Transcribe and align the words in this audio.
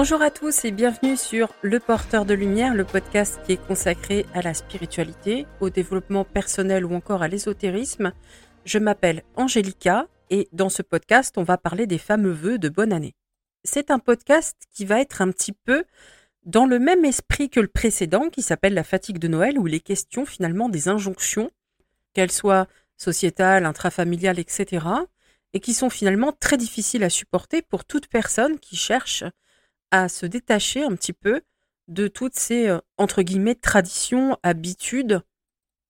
Bonjour 0.00 0.22
à 0.22 0.30
tous 0.30 0.64
et 0.64 0.70
bienvenue 0.70 1.16
sur 1.16 1.52
Le 1.60 1.80
Porteur 1.80 2.24
de 2.24 2.32
Lumière, 2.32 2.72
le 2.72 2.84
podcast 2.84 3.40
qui 3.44 3.54
est 3.54 3.66
consacré 3.66 4.26
à 4.32 4.42
la 4.42 4.54
spiritualité, 4.54 5.44
au 5.58 5.70
développement 5.70 6.24
personnel 6.24 6.84
ou 6.84 6.94
encore 6.94 7.20
à 7.20 7.26
l'ésotérisme. 7.26 8.12
Je 8.64 8.78
m'appelle 8.78 9.24
Angélica 9.34 10.06
et 10.30 10.48
dans 10.52 10.68
ce 10.68 10.82
podcast, 10.82 11.36
on 11.36 11.42
va 11.42 11.58
parler 11.58 11.88
des 11.88 11.98
fameux 11.98 12.30
vœux 12.30 12.58
de 12.58 12.68
bonne 12.68 12.92
année. 12.92 13.16
C'est 13.64 13.90
un 13.90 13.98
podcast 13.98 14.56
qui 14.70 14.84
va 14.84 15.00
être 15.00 15.20
un 15.20 15.32
petit 15.32 15.50
peu 15.50 15.82
dans 16.44 16.66
le 16.66 16.78
même 16.78 17.04
esprit 17.04 17.50
que 17.50 17.58
le 17.58 17.66
précédent 17.66 18.28
qui 18.28 18.42
s'appelle 18.42 18.74
La 18.74 18.84
fatigue 18.84 19.18
de 19.18 19.26
Noël 19.26 19.58
où 19.58 19.66
il 19.66 19.74
est 19.74 19.80
question 19.80 20.24
finalement 20.24 20.68
des 20.68 20.86
injonctions, 20.86 21.50
qu'elles 22.14 22.30
soient 22.30 22.68
sociétales, 22.96 23.66
intrafamiliales, 23.66 24.38
etc., 24.38 24.86
et 25.54 25.58
qui 25.58 25.74
sont 25.74 25.90
finalement 25.90 26.30
très 26.30 26.56
difficiles 26.56 27.02
à 27.02 27.10
supporter 27.10 27.62
pour 27.62 27.84
toute 27.84 28.06
personne 28.06 28.60
qui 28.60 28.76
cherche 28.76 29.24
à 29.90 30.08
se 30.08 30.26
détacher 30.26 30.82
un 30.82 30.94
petit 30.94 31.12
peu 31.12 31.42
de 31.88 32.06
toutes 32.06 32.38
ces 32.38 32.68
euh, 32.68 32.78
entre 32.98 33.22
guillemets 33.22 33.54
traditions, 33.54 34.38
habitudes, 34.42 35.22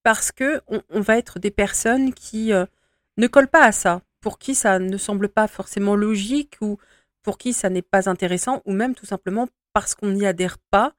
parce 0.02 0.32
que 0.32 0.62
on, 0.68 1.00
va 1.00 1.18
être 1.18 1.38
des 1.38 1.50
personnes 1.50 2.14
qui 2.14 2.52
euh, 2.52 2.64
ne 3.16 3.26
collent 3.26 3.48
pas 3.48 3.64
à 3.64 3.72
ça, 3.72 4.02
pour 4.20 4.38
qui 4.38 4.54
ça 4.54 4.78
ne 4.78 4.96
semble 4.96 5.28
pas 5.28 5.48
forcément 5.48 5.96
logique 5.96 6.56
ou 6.60 6.78
pour 7.22 7.36
qui 7.36 7.52
ça 7.52 7.68
n'est 7.68 7.82
pas 7.82 8.08
intéressant, 8.08 8.62
ou 8.64 8.72
même 8.72 8.94
tout 8.94 9.06
simplement 9.06 9.48
parce 9.72 9.94
qu'on 9.94 10.10
n'y 10.10 10.26
adhère 10.26 10.58
pas 10.70 10.94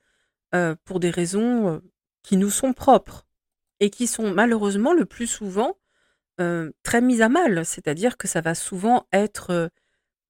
euh, 0.54 0.76
pour 0.84 1.00
des 1.00 1.10
raisons 1.10 1.82
qui 2.24 2.38
nous 2.38 2.50
sont 2.50 2.74
propres 2.74 3.26
et 3.80 3.90
qui 3.90 4.06
sont 4.06 4.32
malheureusement 4.32 4.94
le 4.94 5.06
plus 5.06 5.28
souvent 5.28 5.78
très 6.84 7.02
mises 7.02 7.22
à 7.22 7.28
mal. 7.28 7.66
C'est-à-dire 7.66 8.16
que 8.16 8.26
ça 8.26 8.40
va 8.40 8.56
souvent 8.56 9.08
être 9.12 9.70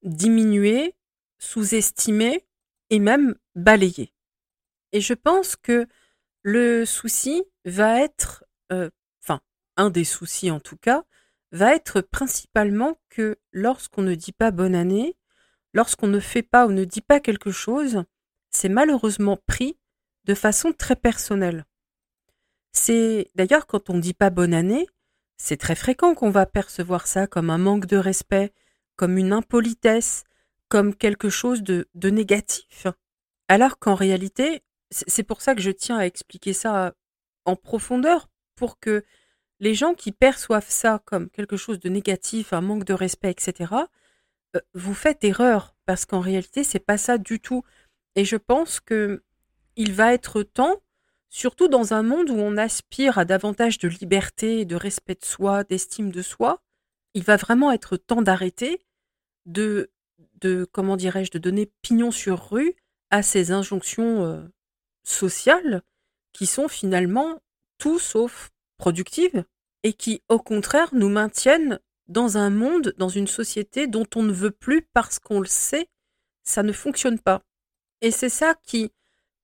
diminué, 0.01 0.95
sous-estimé 1.37 2.48
et 2.89 2.99
même 2.99 3.35
balayé. 3.55 4.13
Et 4.91 5.01
je 5.01 5.13
pense 5.13 5.55
que 5.55 5.87
le 6.41 6.85
souci 6.85 7.43
va 7.65 8.01
être, 8.01 8.43
euh, 8.71 8.89
enfin, 9.21 9.41
un 9.77 9.89
des 9.89 10.03
soucis 10.03 10.51
en 10.51 10.59
tout 10.59 10.77
cas, 10.77 11.03
va 11.51 11.75
être 11.75 12.01
principalement 12.01 12.99
que 13.09 13.37
lorsqu'on 13.51 14.01
ne 14.01 14.15
dit 14.15 14.31
pas 14.31 14.51
bonne 14.51 14.75
année, 14.75 15.17
lorsqu'on 15.73 16.07
ne 16.07 16.19
fait 16.19 16.43
pas 16.43 16.67
ou 16.67 16.71
ne 16.71 16.85
dit 16.85 17.01
pas 17.01 17.19
quelque 17.19 17.51
chose, 17.51 18.03
c'est 18.51 18.69
malheureusement 18.69 19.37
pris 19.47 19.77
de 20.25 20.33
façon 20.33 20.73
très 20.73 20.95
personnelle. 20.95 21.65
C'est 22.71 23.29
d'ailleurs 23.35 23.67
quand 23.67 23.89
on 23.89 23.95
ne 23.95 24.01
dit 24.01 24.13
pas 24.13 24.29
bonne 24.29 24.53
année, 24.53 24.87
c'est 25.37 25.57
très 25.57 25.75
fréquent 25.75 26.13
qu'on 26.13 26.29
va 26.29 26.45
percevoir 26.45 27.07
ça 27.07 27.25
comme 27.25 27.49
un 27.49 27.57
manque 27.57 27.85
de 27.85 27.97
respect, 27.97 28.53
comme 28.95 29.17
une 29.17 29.33
impolitesse, 29.33 30.23
comme 30.69 30.95
quelque 30.95 31.29
chose 31.29 31.63
de, 31.63 31.87
négatif. 31.95 32.87
Alors 33.47 33.79
qu'en 33.79 33.95
réalité, 33.95 34.61
c'est 34.91 35.23
pour 35.23 35.41
ça 35.41 35.55
que 35.55 35.61
je 35.61 35.71
tiens 35.71 35.97
à 35.97 36.05
expliquer 36.05 36.53
ça 36.53 36.93
en 37.45 37.55
profondeur, 37.55 38.29
pour 38.55 38.79
que 38.79 39.03
les 39.59 39.73
gens 39.73 39.93
qui 39.93 40.11
perçoivent 40.11 40.69
ça 40.69 41.01
comme 41.05 41.29
quelque 41.29 41.57
chose 41.57 41.79
de 41.79 41.89
négatif, 41.89 42.53
un 42.53 42.61
manque 42.61 42.85
de 42.85 42.93
respect, 42.93 43.31
etc., 43.31 43.73
euh, 44.55 44.59
vous 44.73 44.93
faites 44.93 45.23
erreur, 45.23 45.75
parce 45.85 46.05
qu'en 46.05 46.19
réalité, 46.19 46.63
c'est 46.63 46.79
pas 46.79 46.97
ça 46.97 47.17
du 47.17 47.39
tout. 47.39 47.63
Et 48.15 48.25
je 48.25 48.35
pense 48.35 48.79
que 48.79 49.23
il 49.75 49.93
va 49.93 50.13
être 50.13 50.43
temps, 50.43 50.81
surtout 51.29 51.67
dans 51.67 51.93
un 51.93 52.03
monde 52.03 52.29
où 52.29 52.35
on 52.35 52.57
aspire 52.57 53.17
à 53.17 53.25
davantage 53.25 53.77
de 53.77 53.87
liberté, 53.87 54.65
de 54.65 54.75
respect 54.75 55.15
de 55.15 55.25
soi, 55.25 55.63
d'estime 55.63 56.11
de 56.11 56.21
soi, 56.21 56.61
il 57.13 57.23
va 57.23 57.37
vraiment 57.37 57.71
être 57.71 57.97
temps 57.97 58.21
d'arrêter 58.21 58.79
de 59.45 59.91
de 60.41 60.67
comment 60.71 60.97
dirais-je, 60.97 61.31
de 61.31 61.39
donner 61.39 61.71
pignon 61.81 62.11
sur 62.11 62.49
rue 62.49 62.75
à 63.09 63.23
ces 63.23 63.51
injonctions 63.51 64.23
euh, 64.25 64.41
sociales 65.03 65.81
qui 66.33 66.45
sont 66.45 66.67
finalement 66.67 67.41
tout 67.77 67.99
sauf 67.99 68.51
productives 68.77 69.43
et 69.83 69.93
qui, 69.93 70.21
au 70.29 70.39
contraire, 70.39 70.89
nous 70.93 71.09
maintiennent 71.09 71.79
dans 72.07 72.37
un 72.37 72.49
monde, 72.49 72.93
dans 72.97 73.09
une 73.09 73.27
société 73.27 73.87
dont 73.87 74.07
on 74.15 74.23
ne 74.23 74.33
veut 74.33 74.51
plus 74.51 74.81
parce 74.93 75.19
qu'on 75.19 75.39
le 75.39 75.47
sait, 75.47 75.87
ça 76.43 76.63
ne 76.63 76.73
fonctionne 76.73 77.19
pas. 77.19 77.43
Et 78.01 78.11
c'est 78.11 78.29
ça 78.29 78.55
qui, 78.63 78.91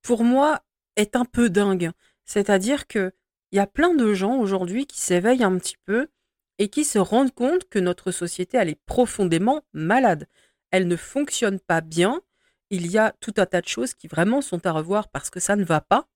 pour 0.02 0.24
moi, 0.24 0.62
est 0.96 1.16
un 1.16 1.26
peu 1.26 1.50
dingue. 1.50 1.92
C'est-à-dire 2.26 2.88
que 2.88 3.12
il 3.52 3.58
y 3.58 3.60
a 3.60 3.68
plein 3.68 3.94
de 3.94 4.14
gens 4.14 4.38
aujourd'hui 4.38 4.86
qui 4.86 5.00
s'éveillent 5.00 5.44
un 5.44 5.58
petit 5.58 5.78
peu 5.86 6.10
et 6.58 6.68
qui 6.70 6.84
se 6.84 7.00
rendent 7.00 7.34
compte 7.34 7.70
que 7.70 7.80
notre 7.80 8.12
société, 8.12 8.58
elle 8.58 8.70
est 8.70 8.82
profondément 8.86 9.64
malade 9.74 10.28
elle 10.72 10.88
ne 10.88 10.96
fonctionne 10.96 11.60
pas 11.60 11.82
bien. 11.82 12.22
Il 12.70 12.92
y 12.92 12.98
a 12.98 13.14
tout 13.20 13.34
un 13.38 13.46
tas 13.46 13.62
de 13.62 13.68
choses 13.68 13.94
qui 13.94 14.08
vraiment 14.08 14.42
sont 14.42 14.66
à 14.66 14.72
revoir 14.72 15.10
parce 15.10 15.30
que 15.30 15.40
ça 15.40 15.56
ne 15.56 15.64
va 15.64 15.82
pas. 15.82 16.08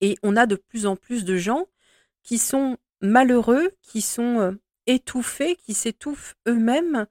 Et 0.00 0.16
on 0.22 0.36
a 0.36 0.46
de 0.46 0.56
plus 0.56 0.86
en 0.86 0.96
plus 0.96 1.24
de 1.24 1.36
gens 1.36 1.66
qui 2.22 2.38
sont 2.38 2.76
malheureux, 3.00 3.70
qui 3.82 4.00
sont 4.00 4.40
euh, 4.40 4.52
étouffés, 4.86 5.56
qui 5.56 5.74
s'étouffent 5.74 6.34
eux-mêmes 6.46 7.06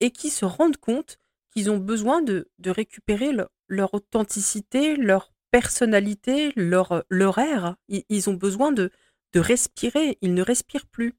et 0.00 0.10
qui 0.10 0.30
se 0.30 0.44
rendent 0.44 0.76
compte 0.76 1.18
qu'ils 1.50 1.70
ont 1.70 1.78
besoin 1.78 2.22
de, 2.22 2.48
récupérer 2.64 3.32
leur 3.68 3.94
authenticité, 3.94 4.96
leur 4.96 5.32
personnalité, 5.50 6.52
leur, 6.56 7.04
leur 7.10 7.38
air. 7.38 7.76
Ils, 7.88 8.30
ont 8.30 8.34
besoin 8.34 8.72
de, 8.72 8.90
de 9.32 9.40
respirer. 9.40 10.16
Ils 10.20 10.34
ne 10.34 10.42
respirent 10.42 10.86
plus. 10.86 11.14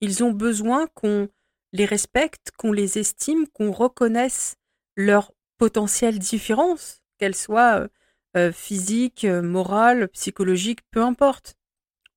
Ils 0.00 0.24
ont 0.24 0.32
besoin 0.32 0.86
qu'on 0.88 1.28
les 1.72 1.84
respecte, 1.84 2.50
qu'on 2.56 2.72
les 2.72 2.98
estime, 2.98 3.46
qu'on 3.48 3.72
reconnaisse 3.72 4.56
leurs 4.96 5.32
potentielles 5.58 6.18
différences, 6.18 7.02
qu'elles 7.18 7.34
soient 7.34 7.88
euh, 8.36 8.52
physiques, 8.52 9.24
euh, 9.24 9.42
morales, 9.42 10.08
psychologiques, 10.08 10.80
peu 10.90 11.02
importe. 11.02 11.56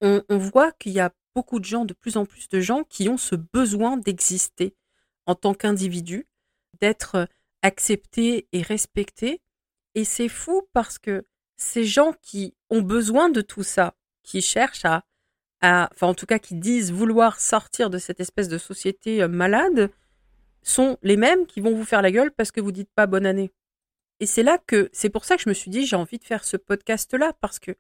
On, 0.02 0.22
voit 0.30 0.72
qu'il 0.74 0.92
y 0.92 1.00
a 1.00 1.12
beaucoup 1.36 1.60
de 1.60 1.66
gens, 1.66 1.86
de 1.86 1.94
plus 1.94 2.18
en 2.18 2.26
plus 2.26 2.50
de 2.50 2.60
gens 2.60 2.84
qui 2.84 3.10
ont 3.10 3.18
ce 3.18 3.36
besoin 3.36 3.98
d'exister 3.98 4.76
en 5.26 5.34
tant 5.34 5.56
qu'individu, 5.56 6.28
d'être 6.82 7.28
acceptés 7.64 8.48
et 8.52 8.62
respectés. 8.62 9.42
Et 9.96 10.04
c'est 10.04 10.30
fou 10.30 10.68
parce 10.74 11.00
que 11.00 11.26
ces 11.58 11.84
gens 11.84 12.14
qui 12.22 12.56
ont 12.70 12.82
besoin 12.82 13.30
de 13.30 13.42
tout 13.42 13.64
ça, 13.64 13.96
qui 14.22 14.42
cherchent 14.42 14.86
à, 14.86 15.04
à, 15.62 15.90
enfin 15.94 16.08
en 16.08 16.14
tout 16.14 16.28
cas 16.28 16.38
qui 16.38 16.54
disent 16.54 16.92
vouloir 16.92 17.40
sortir 17.40 17.90
de 17.90 17.98
cette 17.98 18.20
espèce 18.20 18.50
de 18.50 18.60
société 18.60 19.28
malade, 19.28 19.92
sont 20.70 20.98
les 21.02 21.18
mêmes 21.18 21.46
qui 21.46 21.62
vont 21.62 21.76
vous 21.76 21.86
faire 21.86 22.02
la 22.02 22.12
gueule 22.12 22.32
parce 22.32 22.52
que 22.52 22.62
vous 22.62 22.72
dites 22.72 22.92
pas 22.94 23.08
bonne 23.08 23.26
année. 23.26 23.52
Et 24.20 24.26
c'est 24.26 24.44
là 24.44 24.58
que, 24.58 24.90
c'est 24.94 25.10
pour 25.10 25.26
ça 25.26 25.38
que 25.38 25.44
je 25.44 25.50
me 25.50 25.54
suis 25.54 25.72
dit, 25.72 25.86
j'ai 25.86 25.96
envie 25.96 26.18
de 26.18 26.24
faire 26.24 26.44
ce 26.44 26.58
podcast-là 26.58 27.34
parce 27.40 27.60
que 27.60 27.72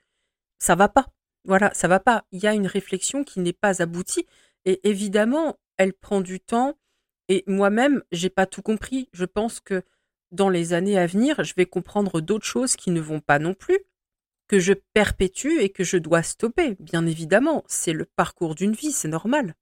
ça 0.60 0.76
va 0.76 0.88
pas. 0.88 1.08
Voilà, 1.44 1.74
ça 1.74 1.88
va 1.88 2.00
pas. 2.00 2.26
Il 2.32 2.42
y 2.42 2.48
a 2.48 2.54
une 2.54 2.68
réflexion 2.68 3.24
qui 3.24 3.40
n'est 3.40 3.54
pas 3.54 3.82
aboutie 3.82 4.26
et 4.66 4.88
évidemment, 4.88 5.58
elle 5.78 5.94
prend 5.94 6.22
du 6.22 6.40
temps 6.40 6.78
et 7.30 7.44
moi-même, 7.48 8.04
j'ai 8.12 8.30
pas 8.30 8.46
tout 8.46 8.62
compris. 8.62 9.10
Je 9.14 9.26
pense 9.26 9.60
que 9.60 9.84
dans 10.32 10.50
les 10.50 10.74
années 10.74 10.98
à 10.98 11.08
venir, 11.08 11.44
je 11.44 11.54
vais 11.56 11.66
comprendre 11.66 12.22
d'autres 12.22 12.46
choses 12.46 12.76
qui 12.76 12.92
ne 12.92 13.02
vont 13.02 13.20
pas 13.20 13.40
non 13.40 13.54
plus, 13.54 13.80
que 14.48 14.60
je 14.60 14.74
perpétue 14.74 15.60
et 15.60 15.70
que 15.70 15.84
je 15.84 15.98
dois 15.98 16.24
stopper. 16.24 16.76
Bien 16.80 17.06
évidemment, 17.06 17.64
c'est 17.68 17.94
le 17.94 18.06
parcours 18.06 18.56
d'une 18.56 18.74
vie, 18.74 18.92
c'est 18.92 19.08
normal. 19.08 19.56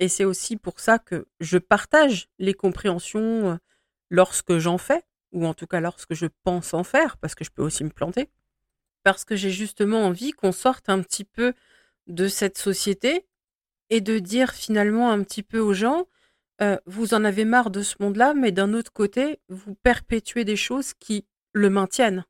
Et 0.00 0.08
c'est 0.08 0.24
aussi 0.24 0.56
pour 0.56 0.80
ça 0.80 0.98
que 0.98 1.28
je 1.40 1.58
partage 1.58 2.28
les 2.38 2.54
compréhensions 2.54 3.50
euh, 3.50 3.56
lorsque 4.08 4.58
j'en 4.58 4.78
fais, 4.78 5.04
ou 5.32 5.46
en 5.46 5.54
tout 5.54 5.66
cas 5.66 5.80
lorsque 5.80 6.14
je 6.14 6.26
pense 6.42 6.74
en 6.74 6.82
faire, 6.84 7.18
parce 7.18 7.34
que 7.34 7.44
je 7.44 7.50
peux 7.50 7.62
aussi 7.62 7.84
me 7.84 7.90
planter. 7.90 8.30
Parce 9.04 9.24
que 9.24 9.36
j'ai 9.36 9.50
justement 9.50 10.04
envie 10.06 10.32
qu'on 10.32 10.52
sorte 10.52 10.88
un 10.88 11.02
petit 11.02 11.24
peu 11.24 11.52
de 12.06 12.28
cette 12.28 12.58
société 12.58 13.26
et 13.90 14.00
de 14.00 14.18
dire 14.18 14.52
finalement 14.52 15.10
un 15.10 15.22
petit 15.22 15.42
peu 15.42 15.58
aux 15.58 15.74
gens, 15.74 16.08
euh, 16.62 16.78
vous 16.86 17.12
en 17.12 17.24
avez 17.24 17.44
marre 17.44 17.70
de 17.70 17.82
ce 17.82 17.96
monde-là, 18.00 18.32
mais 18.34 18.52
d'un 18.52 18.72
autre 18.72 18.92
côté, 18.92 19.38
vous 19.48 19.74
perpétuez 19.74 20.44
des 20.44 20.56
choses 20.56 20.94
qui 20.94 21.26
le 21.52 21.68
maintiennent. 21.68 22.24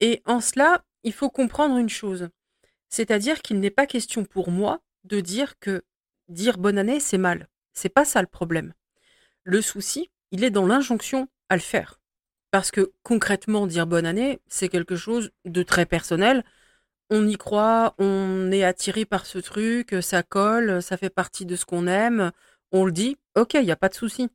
Et 0.00 0.22
en 0.26 0.40
cela, 0.40 0.84
il 1.02 1.12
faut 1.12 1.30
comprendre 1.30 1.78
une 1.78 1.88
chose, 1.88 2.28
c'est-à-dire 2.90 3.40
qu'il 3.40 3.60
n'est 3.60 3.70
pas 3.70 3.86
question 3.86 4.24
pour 4.24 4.50
moi 4.50 4.82
de 5.04 5.20
dire 5.20 5.58
que 5.58 5.82
dire 6.28 6.58
bonne 6.58 6.78
année, 6.78 7.00
c'est 7.00 7.18
mal. 7.18 7.48
C'est 7.72 7.88
pas 7.88 8.04
ça 8.04 8.20
le 8.20 8.26
problème. 8.26 8.72
Le 9.42 9.60
souci, 9.60 10.10
il 10.30 10.44
est 10.44 10.50
dans 10.50 10.66
l'injonction 10.66 11.28
à 11.48 11.56
le 11.56 11.62
faire. 11.62 12.00
Parce 12.50 12.70
que 12.70 12.92
concrètement, 13.02 13.66
dire 13.66 13.86
bonne 13.86 14.06
année, 14.06 14.40
c'est 14.46 14.68
quelque 14.68 14.96
chose 14.96 15.32
de 15.44 15.62
très 15.62 15.86
personnel. 15.86 16.44
On 17.10 17.26
y 17.26 17.36
croit, 17.36 17.94
on 17.98 18.50
est 18.52 18.64
attiré 18.64 19.04
par 19.04 19.26
ce 19.26 19.38
truc, 19.38 19.96
ça 20.00 20.22
colle, 20.22 20.82
ça 20.82 20.96
fait 20.96 21.10
partie 21.10 21.46
de 21.46 21.56
ce 21.56 21.66
qu'on 21.66 21.86
aime, 21.86 22.32
on 22.72 22.84
le 22.86 22.92
dit, 22.92 23.18
ok, 23.36 23.54
il 23.54 23.64
n'y 23.64 23.72
a 23.72 23.76
pas 23.76 23.88
de 23.88 23.94
souci. 23.94 24.30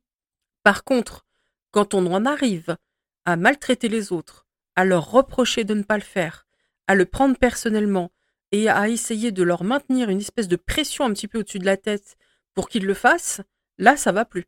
Par 0.62 0.84
contre, 0.84 1.24
quand 1.72 1.94
on 1.94 2.06
en 2.12 2.24
arrive 2.26 2.76
à 3.24 3.36
maltraiter 3.36 3.88
les 3.88 4.12
autres, 4.12 4.46
à 4.76 4.84
leur 4.84 5.10
reprocher 5.10 5.64
de 5.64 5.74
ne 5.74 5.82
pas 5.82 5.96
le 5.96 6.02
faire, 6.02 6.46
à 6.86 6.94
le 6.94 7.06
prendre 7.06 7.36
personnellement, 7.36 8.10
et 8.52 8.68
à 8.68 8.88
essayer 8.88 9.32
de 9.32 9.42
leur 9.42 9.64
maintenir 9.64 10.10
une 10.10 10.20
espèce 10.20 10.48
de 10.48 10.56
pression 10.56 11.04
un 11.04 11.12
petit 11.12 11.28
peu 11.28 11.38
au-dessus 11.38 11.58
de 11.58 11.66
la 11.66 11.76
tête 11.76 12.16
pour 12.54 12.68
qu'ils 12.68 12.86
le 12.86 12.94
fassent, 12.94 13.40
là, 13.78 13.96
ça 13.96 14.12
va 14.12 14.24
plus. 14.24 14.46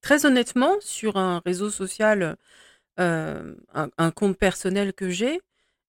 Très 0.00 0.26
honnêtement, 0.26 0.76
sur 0.80 1.16
un 1.16 1.40
réseau 1.44 1.70
social 1.70 2.36
euh, 2.98 3.54
un, 3.74 4.10
compte 4.10 4.36
personnel 4.36 4.92
que 4.92 5.08
j'ai, 5.08 5.40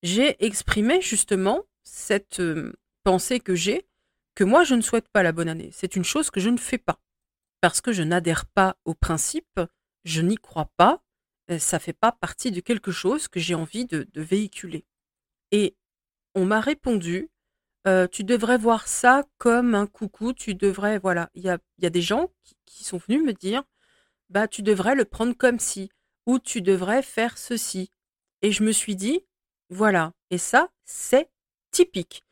j'ai 0.03 0.43
exprimé 0.45 1.01
justement 1.01 1.63
cette 1.81 2.39
euh, 2.39 2.73
pensée 3.03 3.39
que 3.39 3.55
j'ai, 3.55 3.87
que 4.35 4.43
moi 4.43 4.63
je 4.63 4.75
ne 4.75 4.81
souhaite 4.81 5.09
pas 5.09 5.23
la 5.23 5.31
bonne 5.31 5.49
année. 5.49 5.71
C'est 5.73 5.95
une 5.95 6.03
chose 6.03 6.29
que 6.29 6.39
je 6.39 6.49
ne 6.49 6.57
fais 6.57 6.77
pas. 6.77 6.99
Parce 7.61 7.81
que 7.81 7.93
je 7.93 8.03
n'adhère 8.03 8.45
pas 8.45 8.77
au 8.85 8.93
principe, 8.93 9.59
je 10.03 10.21
n'y 10.21 10.35
crois 10.35 10.69
pas, 10.77 11.01
euh, 11.49 11.57
ça 11.57 11.79
fait 11.79 11.93
pas 11.93 12.11
partie 12.11 12.51
de 12.51 12.59
quelque 12.59 12.91
chose 12.91 13.27
que 13.27 13.39
j'ai 13.39 13.55
envie 13.55 13.85
de, 13.85 14.07
véhiculer. 14.13 14.85
Et 15.51 15.75
on 16.35 16.45
m'a 16.45 16.59
répondu, 16.59 17.29
tu 18.11 18.23
devrais 18.23 18.57
voir 18.57 18.87
ça 18.87 19.23
comme 19.37 19.73
un 19.75 19.87
coucou, 19.87 20.33
tu 20.33 20.53
devrais, 20.55 20.99
voilà, 20.99 21.29
il 21.33 21.43
y 21.43 21.49
a, 21.49 21.89
des 21.89 22.01
gens 22.01 22.29
qui, 22.43 22.55
qui, 22.65 22.83
sont 22.83 22.97
venus 22.97 23.23
me 23.23 23.33
dire, 23.33 23.63
bah 24.29 24.47
tu 24.47 24.61
devrais 24.61 24.95
le 24.95 25.05
prendre 25.05 25.33
comme 25.33 25.59
si 25.59 25.89
ou 26.25 26.39
tu 26.39 26.61
devrais 26.61 27.01
faire 27.01 27.37
ceci. 27.37 27.91
Et 28.41 28.51
je 28.51 28.63
me 28.63 28.71
suis 28.71 28.95
dit, 28.95 29.25
voilà, 29.69 30.13
et 30.29 30.37
ça, 30.37 30.69
c'est 30.85 31.29
typique. 31.71 32.23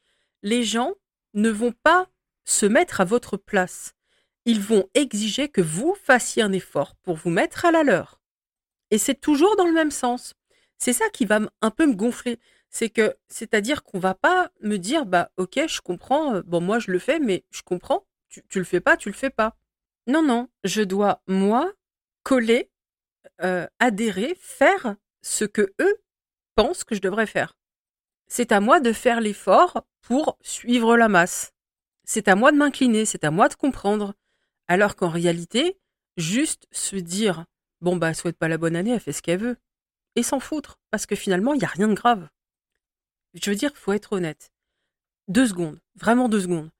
Les 0.43 0.63
gens 0.63 0.93
ne 1.33 1.49
vont 1.49 1.71
pas 1.71 2.07
se 2.45 2.65
mettre 2.65 3.01
à 3.01 3.05
votre 3.05 3.37
place. 3.37 3.93
Ils 4.45 4.61
vont 4.61 4.89
exiger 4.93 5.49
que 5.49 5.61
vous 5.61 5.95
fassiez 6.03 6.41
un 6.41 6.53
effort 6.53 6.95
pour 7.03 7.15
vous 7.15 7.29
mettre 7.29 7.65
à 7.65 7.71
la 7.71 7.83
leur. 7.83 8.21
Et 8.91 8.97
c'est 8.97 9.19
toujours 9.19 9.55
dans 9.57 9.65
le 9.65 9.73
même 9.73 9.91
sens. 9.91 10.33
C'est 10.77 10.93
ça 10.93 11.09
qui 11.09 11.25
va 11.25 11.41
un 11.61 11.71
peu 11.71 11.85
me 11.85 11.95
gonfler. 11.95 12.39
C'est 12.69 12.89
que, 12.89 13.15
c'est-à-dire 13.27 13.83
qu'on 13.83 13.99
va 13.99 14.13
pas 14.13 14.51
me 14.61 14.77
dire, 14.77 15.05
bah, 15.05 15.31
ok, 15.37 15.59
je 15.67 15.81
comprends, 15.81 16.41
bon, 16.41 16.61
moi 16.61 16.79
je 16.79 16.91
le 16.91 16.99
fais, 16.99 17.19
mais 17.19 17.45
je 17.51 17.61
comprends, 17.63 18.05
tu, 18.29 18.43
le 18.55 18.63
fais 18.63 18.81
pas, 18.81 18.97
tu 18.97 19.09
le 19.09 19.15
fais 19.15 19.29
pas. 19.29 19.55
Non, 20.05 20.21
non, 20.21 20.49
je 20.63 20.81
dois, 20.81 21.21
moi, 21.27 21.73
coller 22.23 22.69
adhérer, 23.79 24.35
faire 24.39 24.95
ce 25.21 25.45
que 25.45 25.73
eux 25.79 26.01
pensent 26.55 26.83
que 26.83 26.95
je 26.95 27.01
devrais 27.01 27.27
faire. 27.27 27.57
C'est 28.27 28.51
à 28.51 28.59
moi 28.59 28.79
de 28.79 28.91
faire 28.91 29.21
l'effort 29.21 29.85
pour 30.01 30.37
suivre 30.41 30.97
la 30.97 31.07
masse. 31.07 31.53
C'est 32.03 32.27
à 32.27 32.35
moi 32.35 32.51
de 32.51 32.57
m'incliner, 32.57 33.05
c'est 33.05 33.23
à 33.23 33.31
moi 33.31 33.47
de 33.47 33.55
comprendre. 33.55 34.13
Alors 34.67 34.95
qu'en 34.95 35.09
réalité, 35.09 35.77
juste 36.17 36.67
se 36.71 36.95
dire 36.95 37.45
bon 37.81 37.95
bah 37.95 38.13
souhaite 38.13 38.37
pas 38.37 38.47
la 38.47 38.57
bonne 38.57 38.75
année, 38.75 38.91
elle 38.91 38.99
fait 38.99 39.13
ce 39.13 39.21
qu'elle 39.21 39.39
veut. 39.39 39.57
Et 40.15 40.23
s'en 40.23 40.39
foutre, 40.39 40.79
parce 40.89 41.05
que 41.05 41.15
finalement, 41.15 41.53
il 41.53 41.59
n'y 41.59 41.65
a 41.65 41.69
rien 41.69 41.87
de 41.87 41.93
grave. 41.93 42.27
Je 43.41 43.49
veux 43.49 43.55
dire, 43.55 43.71
faut 43.75 43.93
être 43.93 44.13
honnête. 44.13 44.51
Deux 45.27 45.47
secondes, 45.47 45.79
vraiment 45.95 46.29
deux 46.29 46.41
secondes. 46.41 46.71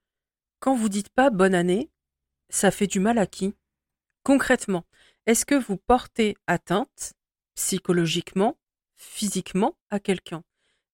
Quand 0.60 0.76
vous 0.76 0.90
dites 0.90 1.10
pas 1.10 1.30
bonne 1.30 1.54
année, 1.54 1.92
ça 2.50 2.72
fait 2.72 2.88
du 2.88 3.00
mal 3.00 3.18
à 3.18 3.28
qui? 3.28 3.54
Concrètement, 4.24 4.86
est-ce 5.26 5.46
que 5.46 5.56
vous 5.56 5.78
portez 5.78 6.36
atteinte 6.48 7.14
psychologiquement, 7.56 8.58
physiquement 8.96 9.78
à 9.90 10.00
quelqu'un? 10.00 10.44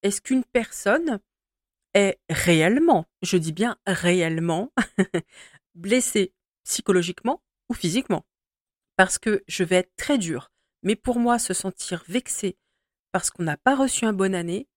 Est-ce 0.02 0.22
qu'une 0.22 0.44
personne 0.44 1.20
est 1.94 2.20
réellement, 2.30 3.06
je 3.22 3.38
dis 3.38 3.54
bien 3.54 3.78
réellement, 3.86 4.74
blessée 5.76 6.34
psychologiquement 6.64 7.42
ou 7.70 7.74
physiquement? 7.74 8.26
Parce 8.98 9.18
que 9.18 9.44
je 9.48 9.64
vais 9.64 9.78
être 9.78 9.96
très 9.96 10.18
dur, 10.18 10.52
mais 10.82 10.96
pour 10.96 11.20
moi, 11.20 11.40
se 11.40 11.54
sentir 11.54 12.04
vexé 12.08 12.58
parce 13.14 13.30
qu'on 13.30 13.44
n'a 13.44 13.58
pas 13.58 13.76
reçu 13.76 14.06
un 14.06 14.14
bon 14.14 14.34
année, 14.34 14.68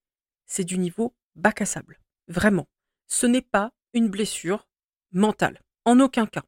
c'est 0.47 0.63
du 0.63 0.77
niveau 0.77 1.13
bac 1.35 1.61
à 1.61 1.65
sable. 1.65 1.99
Vraiment. 2.27 2.67
Ce 3.07 3.25
n'est 3.25 3.41
pas 3.41 3.71
une 3.93 4.09
blessure 4.09 4.67
mentale. 5.11 5.61
En 5.85 5.99
aucun 5.99 6.25
cas. 6.25 6.43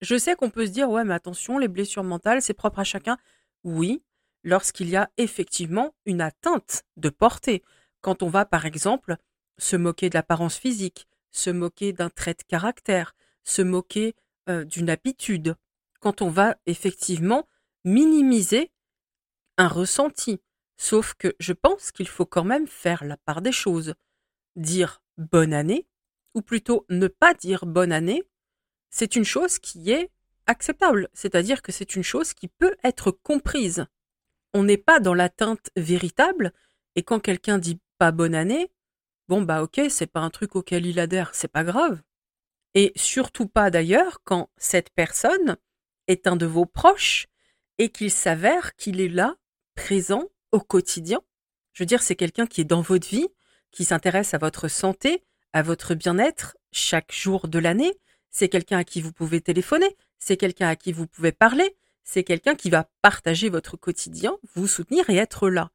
Je 0.00 0.16
sais 0.16 0.34
qu'on 0.34 0.50
peut 0.50 0.66
se 0.66 0.70
dire, 0.70 0.90
ouais, 0.90 1.04
mais 1.04 1.14
attention, 1.14 1.58
les 1.58 1.68
blessures 1.68 2.04
mentales, 2.04 2.42
c'est 2.42 2.54
propre 2.54 2.78
à 2.78 2.84
chacun. 2.84 3.18
Oui, 3.64 4.02
lorsqu'il 4.42 4.88
y 4.88 4.96
a 4.96 5.10
effectivement 5.16 5.94
une 6.06 6.20
atteinte 6.20 6.84
de 6.96 7.08
portée. 7.08 7.62
Quand 8.00 8.22
on 8.22 8.28
va, 8.28 8.44
par 8.44 8.66
exemple, 8.66 9.16
se 9.58 9.76
moquer 9.76 10.10
de 10.10 10.14
l'apparence 10.14 10.56
physique, 10.56 11.06
se 11.30 11.50
moquer 11.50 11.92
d'un 11.92 12.10
trait 12.10 12.34
de 12.34 12.42
caractère, 12.42 13.14
se 13.44 13.62
moquer 13.62 14.14
euh, 14.48 14.64
d'une 14.64 14.90
habitude. 14.90 15.56
Quand 16.00 16.22
on 16.22 16.30
va 16.30 16.56
effectivement 16.66 17.46
minimiser 17.84 18.72
un 19.56 19.68
ressenti. 19.68 20.40
Sauf 20.76 21.14
que 21.14 21.34
je 21.38 21.52
pense 21.52 21.92
qu'il 21.92 22.08
faut 22.08 22.26
quand 22.26 22.44
même 22.44 22.66
faire 22.66 23.04
la 23.04 23.16
part 23.16 23.42
des 23.42 23.52
choses. 23.52 23.94
Dire 24.56 25.02
bonne 25.16 25.52
année, 25.52 25.86
ou 26.34 26.42
plutôt 26.42 26.86
ne 26.88 27.08
pas 27.08 27.34
dire 27.34 27.66
bonne 27.66 27.92
année, 27.92 28.22
c'est 28.90 29.16
une 29.16 29.24
chose 29.24 29.58
qui 29.58 29.90
est 29.90 30.10
acceptable, 30.46 31.08
c'est-à-dire 31.12 31.62
que 31.62 31.72
c'est 31.72 31.96
une 31.96 32.02
chose 32.02 32.34
qui 32.34 32.48
peut 32.48 32.76
être 32.82 33.10
comprise. 33.10 33.86
On 34.54 34.64
n'est 34.64 34.76
pas 34.76 35.00
dans 35.00 35.14
l'atteinte 35.14 35.70
véritable, 35.76 36.52
et 36.94 37.02
quand 37.02 37.20
quelqu'un 37.20 37.58
dit 37.58 37.80
pas 37.98 38.12
bonne 38.12 38.34
année, 38.34 38.70
bon 39.28 39.42
bah 39.42 39.62
ok, 39.62 39.80
c'est 39.88 40.06
pas 40.06 40.20
un 40.20 40.30
truc 40.30 40.56
auquel 40.56 40.86
il 40.86 40.98
adhère, 40.98 41.34
c'est 41.34 41.48
pas 41.48 41.64
grave. 41.64 42.02
Et 42.74 42.92
surtout 42.96 43.46
pas 43.46 43.70
d'ailleurs 43.70 44.22
quand 44.24 44.50
cette 44.56 44.90
personne 44.90 45.56
est 46.06 46.26
un 46.26 46.36
de 46.36 46.46
vos 46.46 46.66
proches 46.66 47.28
et 47.78 47.90
qu'il 47.90 48.10
s'avère 48.10 48.74
qu'il 48.76 49.00
est 49.00 49.08
là, 49.08 49.36
présent 49.74 50.28
au 50.52 50.60
quotidien. 50.60 51.20
Je 51.72 51.82
veux 51.82 51.86
dire, 51.86 52.02
c'est 52.02 52.16
quelqu'un 52.16 52.46
qui 52.46 52.60
est 52.60 52.64
dans 52.64 52.82
votre 52.82 53.08
vie, 53.08 53.28
qui 53.70 53.84
s'intéresse 53.84 54.34
à 54.34 54.38
votre 54.38 54.68
santé, 54.68 55.24
à 55.52 55.62
votre 55.62 55.94
bien-être 55.94 56.56
chaque 56.70 57.12
jour 57.12 57.48
de 57.48 57.58
l'année, 57.58 57.98
c'est 58.30 58.48
quelqu'un 58.48 58.78
à 58.78 58.84
qui 58.84 59.00
vous 59.00 59.12
pouvez 59.12 59.40
téléphoner, 59.40 59.96
c'est 60.18 60.36
quelqu'un 60.36 60.68
à 60.68 60.76
qui 60.76 60.92
vous 60.92 61.06
pouvez 61.06 61.32
parler, 61.32 61.76
c'est 62.04 62.24
quelqu'un 62.24 62.54
qui 62.54 62.70
va 62.70 62.88
partager 63.02 63.48
votre 63.48 63.76
quotidien, 63.76 64.36
vous 64.54 64.66
soutenir 64.66 65.08
et 65.10 65.16
être 65.16 65.48
là. 65.48 65.70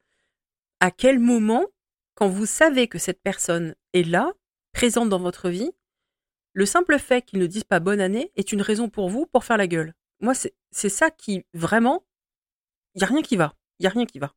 À 0.80 0.92
quel 0.92 1.20
moment, 1.20 1.66
quand 2.16 2.28
vous 2.28 2.46
savez 2.46 2.88
que 2.88 2.98
cette 2.98 3.22
personne 3.22 3.76
est 3.94 4.04
là, 4.04 4.34
présente 4.74 5.10
dans 5.10 5.20
votre 5.20 5.50
vie, 5.50 5.72
le 6.54 6.66
simple 6.66 6.98
fait 6.98 7.22
qu'il 7.24 7.40
ne 7.40 7.48
dise 7.48 7.64
pas 7.64 7.80
bonne 7.80 8.02
année 8.02 8.32
est 8.36 8.52
une 8.52 8.62
raison 8.62 8.90
pour 8.90 9.10
vous 9.10 9.28
pour 9.28 9.44
faire 9.44 9.58
la 9.58 9.68
gueule? 9.68 9.94
Moi, 10.20 10.34
c'est 10.34 10.90
ça 10.90 11.12
qui, 11.12 11.46
vraiment, 11.54 12.04
il 12.96 13.00
n'y 13.00 13.04
a 13.04 13.08
rien 13.08 13.22
qui 13.22 13.38
va. 13.38 13.56
Il 13.80 13.84
n'y 13.84 13.88
a 13.88 13.92
rien 13.92 14.06
qui 14.08 14.18
va. 14.18 14.34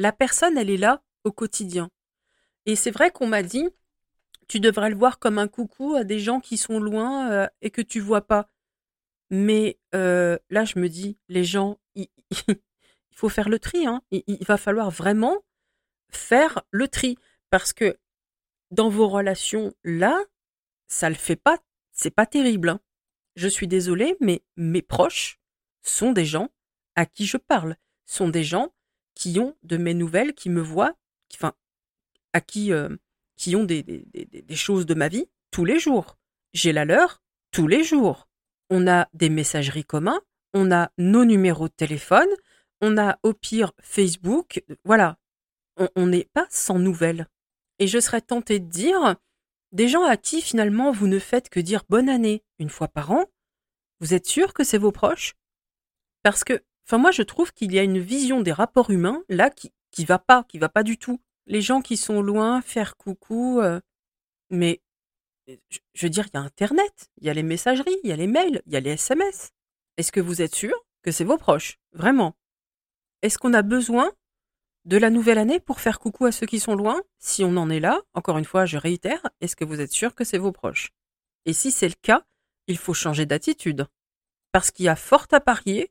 La 0.00 0.12
personne, 0.12 0.56
elle 0.56 0.70
est 0.70 0.78
là 0.78 1.02
au 1.24 1.30
quotidien. 1.30 1.90
Et 2.64 2.74
c'est 2.74 2.90
vrai 2.90 3.10
qu'on 3.10 3.26
m'a 3.26 3.42
dit, 3.42 3.68
tu 4.48 4.58
devrais 4.58 4.88
le 4.88 4.96
voir 4.96 5.18
comme 5.18 5.36
un 5.36 5.46
coucou 5.46 5.94
à 5.94 6.04
des 6.04 6.18
gens 6.18 6.40
qui 6.40 6.56
sont 6.56 6.80
loin 6.80 7.30
euh, 7.30 7.46
et 7.60 7.70
que 7.70 7.82
tu 7.82 8.00
vois 8.00 8.26
pas. 8.26 8.48
Mais 9.28 9.78
euh, 9.94 10.38
là, 10.48 10.64
je 10.64 10.78
me 10.78 10.88
dis, 10.88 11.18
les 11.28 11.44
gens, 11.44 11.78
il, 11.96 12.08
faut 13.14 13.28
faire 13.28 13.50
le 13.50 13.58
tri. 13.58 13.86
Hein. 13.86 14.00
Il, 14.10 14.42
va 14.46 14.56
falloir 14.56 14.90
vraiment 14.90 15.36
faire 16.08 16.62
le 16.70 16.88
tri 16.88 17.18
parce 17.50 17.74
que 17.74 17.98
dans 18.70 18.88
vos 18.88 19.06
relations 19.06 19.74
là, 19.84 20.18
ça 20.86 21.10
le 21.10 21.14
fait 21.14 21.36
pas. 21.36 21.58
C'est 21.92 22.10
pas 22.10 22.24
terrible. 22.24 22.70
Hein. 22.70 22.80
Je 23.36 23.48
suis 23.48 23.68
désolée, 23.68 24.16
mais 24.18 24.42
mes 24.56 24.80
proches 24.80 25.38
sont 25.82 26.12
des 26.12 26.24
gens 26.24 26.48
à 26.94 27.04
qui 27.04 27.26
je 27.26 27.36
parle, 27.36 27.76
sont 28.06 28.30
des 28.30 28.44
gens 28.44 28.72
qui 29.20 29.38
ont 29.38 29.54
de 29.64 29.76
mes 29.76 29.92
nouvelles, 29.92 30.32
qui 30.32 30.48
me 30.48 30.62
voient, 30.62 30.94
enfin, 31.34 31.52
à 32.32 32.40
qui 32.40 32.72
euh, 32.72 32.88
qui 33.36 33.54
ont 33.54 33.64
des, 33.64 33.82
des, 33.82 34.56
choses 34.56 34.86
de 34.86 34.94
ma 34.94 35.08
vie 35.08 35.26
tous 35.50 35.66
les 35.66 35.78
jours. 35.78 36.16
J'ai 36.54 36.72
la 36.72 36.86
leur 36.86 37.22
tous 37.50 37.66
les 37.66 37.84
jours. 37.84 38.28
On 38.70 38.88
a 38.88 39.08
des 39.12 39.28
messageries 39.28 39.84
communs, 39.84 40.22
on 40.54 40.72
a 40.72 40.90
nos 40.96 41.26
numéros 41.26 41.68
de 41.68 41.74
téléphone, 41.74 42.28
on 42.80 42.96
a 42.96 43.18
au 43.22 43.34
pire 43.34 43.72
Facebook, 43.82 44.64
voilà. 44.84 45.18
On 45.96 46.06
n'est 46.06 46.28
pas 46.32 46.46
sans 46.48 46.78
nouvelles. 46.78 47.26
Et 47.78 47.86
je 47.86 48.00
serais 48.00 48.22
tentée 48.22 48.58
de 48.58 48.68
dire, 48.68 49.16
des 49.72 49.88
gens 49.88 50.04
à 50.04 50.16
qui 50.16 50.40
finalement 50.40 50.92
vous 50.92 51.08
ne 51.08 51.18
faites 51.18 51.50
que 51.50 51.60
dire 51.60 51.84
bonne 51.90 52.08
année 52.08 52.42
une 52.58 52.70
fois 52.70 52.88
par 52.88 53.10
an, 53.12 53.26
vous 54.00 54.14
êtes 54.14 54.26
sûr 54.26 54.54
que 54.54 54.64
c'est 54.64 54.78
vos 54.78 54.92
proches? 54.92 55.34
Parce 56.22 56.42
que, 56.42 56.62
enfin 56.90 56.98
moi 56.98 57.12
je 57.12 57.22
trouve 57.22 57.52
qu'il 57.52 57.72
y 57.72 57.78
a 57.78 57.82
une 57.82 58.00
vision 58.00 58.40
des 58.40 58.52
rapports 58.52 58.90
humains 58.90 59.22
là 59.28 59.48
qui 59.48 59.72
qui 59.90 60.04
va 60.04 60.18
pas, 60.18 60.44
qui 60.44 60.58
va 60.58 60.68
pas 60.68 60.82
du 60.82 60.98
tout 60.98 61.20
les 61.46 61.60
gens 61.60 61.82
qui 61.82 61.96
sont 61.96 62.22
loin, 62.22 62.62
faire 62.62 62.96
coucou. 62.96 63.60
Euh, 63.60 63.80
mais 64.50 64.80
je 65.46 66.06
veux 66.06 66.10
dire, 66.10 66.26
il 66.28 66.36
y 66.36 66.36
a 66.38 66.42
Internet, 66.42 67.10
il 67.18 67.26
y 67.26 67.30
a 67.30 67.34
les 67.34 67.42
messageries, 67.42 67.98
il 68.04 68.10
y 68.10 68.12
a 68.12 68.16
les 68.16 68.28
mails, 68.28 68.62
il 68.66 68.72
y 68.72 68.76
a 68.76 68.80
les 68.80 68.90
SMS. 68.90 69.50
Est-ce 69.96 70.12
que 70.12 70.20
vous 70.20 70.42
êtes 70.42 70.54
sûr 70.54 70.74
que 71.02 71.10
c'est 71.10 71.24
vos 71.24 71.38
proches 71.38 71.78
Vraiment? 71.92 72.36
Est-ce 73.22 73.36
qu'on 73.36 73.52
a 73.52 73.62
besoin 73.62 74.12
de 74.84 74.96
la 74.96 75.10
nouvelle 75.10 75.38
année 75.38 75.60
pour 75.60 75.80
faire 75.80 75.98
coucou 75.98 76.26
à 76.26 76.32
ceux 76.32 76.46
qui 76.46 76.60
sont 76.60 76.76
loin? 76.76 77.02
Si 77.18 77.42
on 77.44 77.56
en 77.56 77.68
est 77.68 77.80
là, 77.80 78.00
encore 78.14 78.38
une 78.38 78.44
fois, 78.44 78.64
je 78.64 78.76
réitère, 78.76 79.26
est-ce 79.40 79.56
que 79.56 79.64
vous 79.64 79.80
êtes 79.80 79.92
sûr 79.92 80.14
que 80.14 80.24
c'est 80.24 80.38
vos 80.38 80.52
proches? 80.52 80.92
Et 81.46 81.52
si 81.52 81.72
c'est 81.72 81.88
le 81.88 81.94
cas, 82.00 82.22
il 82.68 82.78
faut 82.78 82.94
changer 82.94 83.26
d'attitude. 83.26 83.88
Parce 84.52 84.70
qu'il 84.70 84.84
y 84.84 84.88
a 84.88 84.96
fort 84.96 85.26
à 85.32 85.40
parier 85.40 85.90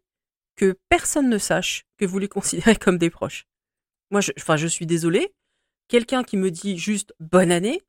que 0.59 0.77
personne 0.89 1.29
ne 1.29 1.37
sache 1.37 1.85
que 1.97 2.05
vous 2.05 2.19
les 2.19 2.27
considérez 2.37 2.75
comme 2.75 2.97
des 2.97 3.09
proches. 3.09 3.45
Moi, 4.11 4.21
je, 4.21 4.31
enfin, 4.37 4.57
je 4.57 4.67
suis 4.67 4.85
désolée, 4.85 5.33
Quelqu'un 5.89 6.23
qui 6.23 6.37
me 6.37 6.51
dit 6.51 6.77
juste 6.77 7.15
bonne 7.19 7.51
année, 7.51 7.81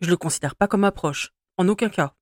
je 0.00 0.10
le 0.10 0.18
considère 0.18 0.54
pas 0.54 0.68
comme 0.68 0.84
approche, 0.84 1.32
en 1.56 1.66
aucun 1.68 1.88
cas. 1.88 2.14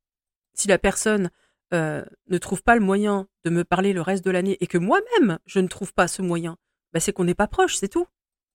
Si 0.55 0.69
la 0.69 0.79
personne 0.79 1.29
euh, 1.75 2.05
ne 2.29 2.39
trouve 2.39 2.63
pas 2.63 2.77
le 2.77 2.81
moyen 2.81 3.27
de 3.43 3.51
me 3.51 3.65
parler 3.65 3.93
le 3.93 4.01
reste 4.01 4.25
de 4.25 4.31
l'année 4.31 4.57
et 4.61 4.69
que 4.69 4.79
moi-même 4.79 5.41
je 5.45 5.59
ne 5.59 5.67
trouve 5.67 5.93
pas 5.93 6.07
ce 6.07 6.23
moyen, 6.23 6.57
bah, 6.93 7.01
c'est 7.01 7.13
qu'on 7.13 7.25
n'est 7.25 7.35
pas 7.35 7.49
proche, 7.49 7.75
c'est 7.75 7.89
tout. 7.89 8.07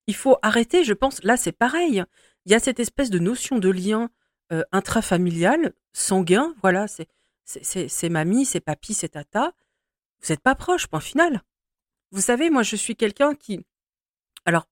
Il 0.08 0.15
faut 0.15 0.38
arrêter, 0.41 0.86
je 0.86 0.94
pense, 0.94 1.22
là 1.22 1.36
c'est 1.36 1.51
pareil. 1.51 2.01
Il 2.46 2.51
y 2.53 2.56
a 2.56 2.60
cette 2.60 2.79
espèce 2.79 3.10
de 3.10 3.20
notion 3.20 3.60
de 3.60 3.70
lien 3.70 4.10
euh, 4.53 4.63
intrafamilial, 4.72 5.74
sanguin, 5.91 6.56
voilà, 6.62 6.88
c'est 6.88 7.10
c'est 7.44 8.10
mamie, 8.10 8.46
c'est 8.46 8.62
papy, 8.62 8.94
c'est 8.94 9.10
tata. 9.10 9.53
Vous 10.22 10.34
n'êtes 10.34 10.42
pas 10.42 10.56
proche, 10.56 10.88
point 10.88 11.00
final. 11.00 11.44
Vous 12.12 12.22
savez, 12.22 12.50
moi 12.50 12.64
je 12.64 12.76
suis 12.76 12.96
quelqu'un 12.96 13.36
qui... 13.36 13.60
Alors, 14.46 14.68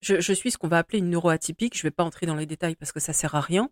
je, 0.00 0.32
suis 0.32 0.50
ce 0.50 0.58
qu'on 0.58 0.68
va 0.68 0.78
appeler 0.78 0.98
une 0.98 1.10
neuroatypique, 1.10 1.74
je 1.74 1.80
ne 1.80 1.84
vais 1.84 1.90
pas 1.94 2.04
entrer 2.04 2.26
dans 2.26 2.36
les 2.36 2.46
détails 2.46 2.76
parce 2.76 2.92
que 2.92 3.00
ça 3.00 3.12
sert 3.12 3.34
à 3.34 3.40
rien, 3.40 3.70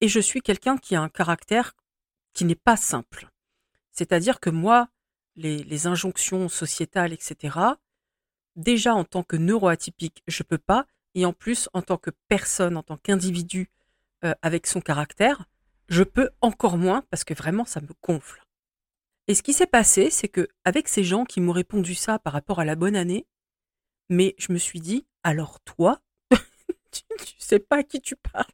et 0.00 0.08
je 0.08 0.20
suis 0.20 0.40
quelqu'un 0.40 0.78
qui 0.78 0.94
a 0.94 1.02
un 1.02 1.08
caractère 1.08 1.74
qui 2.32 2.44
n'est 2.44 2.54
pas 2.54 2.76
simple. 2.76 3.30
C'est-à-dire 3.90 4.40
que 4.40 4.50
moi, 4.50 4.88
les, 5.34 5.86
injonctions 5.86 6.48
sociétales, 6.48 7.12
etc., 7.12 7.58
déjà 8.54 8.94
en 8.94 9.04
tant 9.04 9.22
que 9.22 9.36
neuroatypique, 9.36 10.22
je 10.28 10.42
peux 10.42 10.58
pas, 10.58 10.86
et 11.14 11.26
en 11.26 11.32
plus 11.32 11.68
en 11.72 11.82
tant 11.82 11.96
que 11.96 12.10
personne, 12.28 12.76
en 12.76 12.82
tant 12.82 12.96
qu'individu 12.96 13.70
euh, 14.24 14.34
avec 14.42 14.66
son 14.66 14.80
caractère, 14.80 15.46
je 15.88 16.02
peux 16.02 16.30
encore 16.40 16.78
moins 16.78 17.02
parce 17.10 17.24
que 17.24 17.34
vraiment 17.34 17.64
ça 17.64 17.80
me 17.80 17.88
gonfle. 18.02 18.45
Et 19.28 19.34
ce 19.34 19.42
qui 19.42 19.52
s'est 19.52 19.66
passé, 19.66 20.10
c'est 20.10 20.28
que 20.28 20.48
avec 20.64 20.88
ces 20.88 21.04
gens 21.04 21.24
qui 21.24 21.40
m'ont 21.40 21.52
répondu 21.52 21.94
ça 21.94 22.18
par 22.18 22.32
rapport 22.32 22.60
à 22.60 22.64
la 22.64 22.76
bonne 22.76 22.96
année, 22.96 23.26
mais 24.08 24.34
je 24.38 24.52
me 24.52 24.58
suis 24.58 24.80
dit, 24.80 25.06
alors 25.24 25.60
toi, 25.60 26.00
tu, 26.92 27.02
sais 27.38 27.58
pas 27.58 27.78
à 27.78 27.82
qui 27.82 28.00
tu 28.00 28.16
parles, 28.16 28.46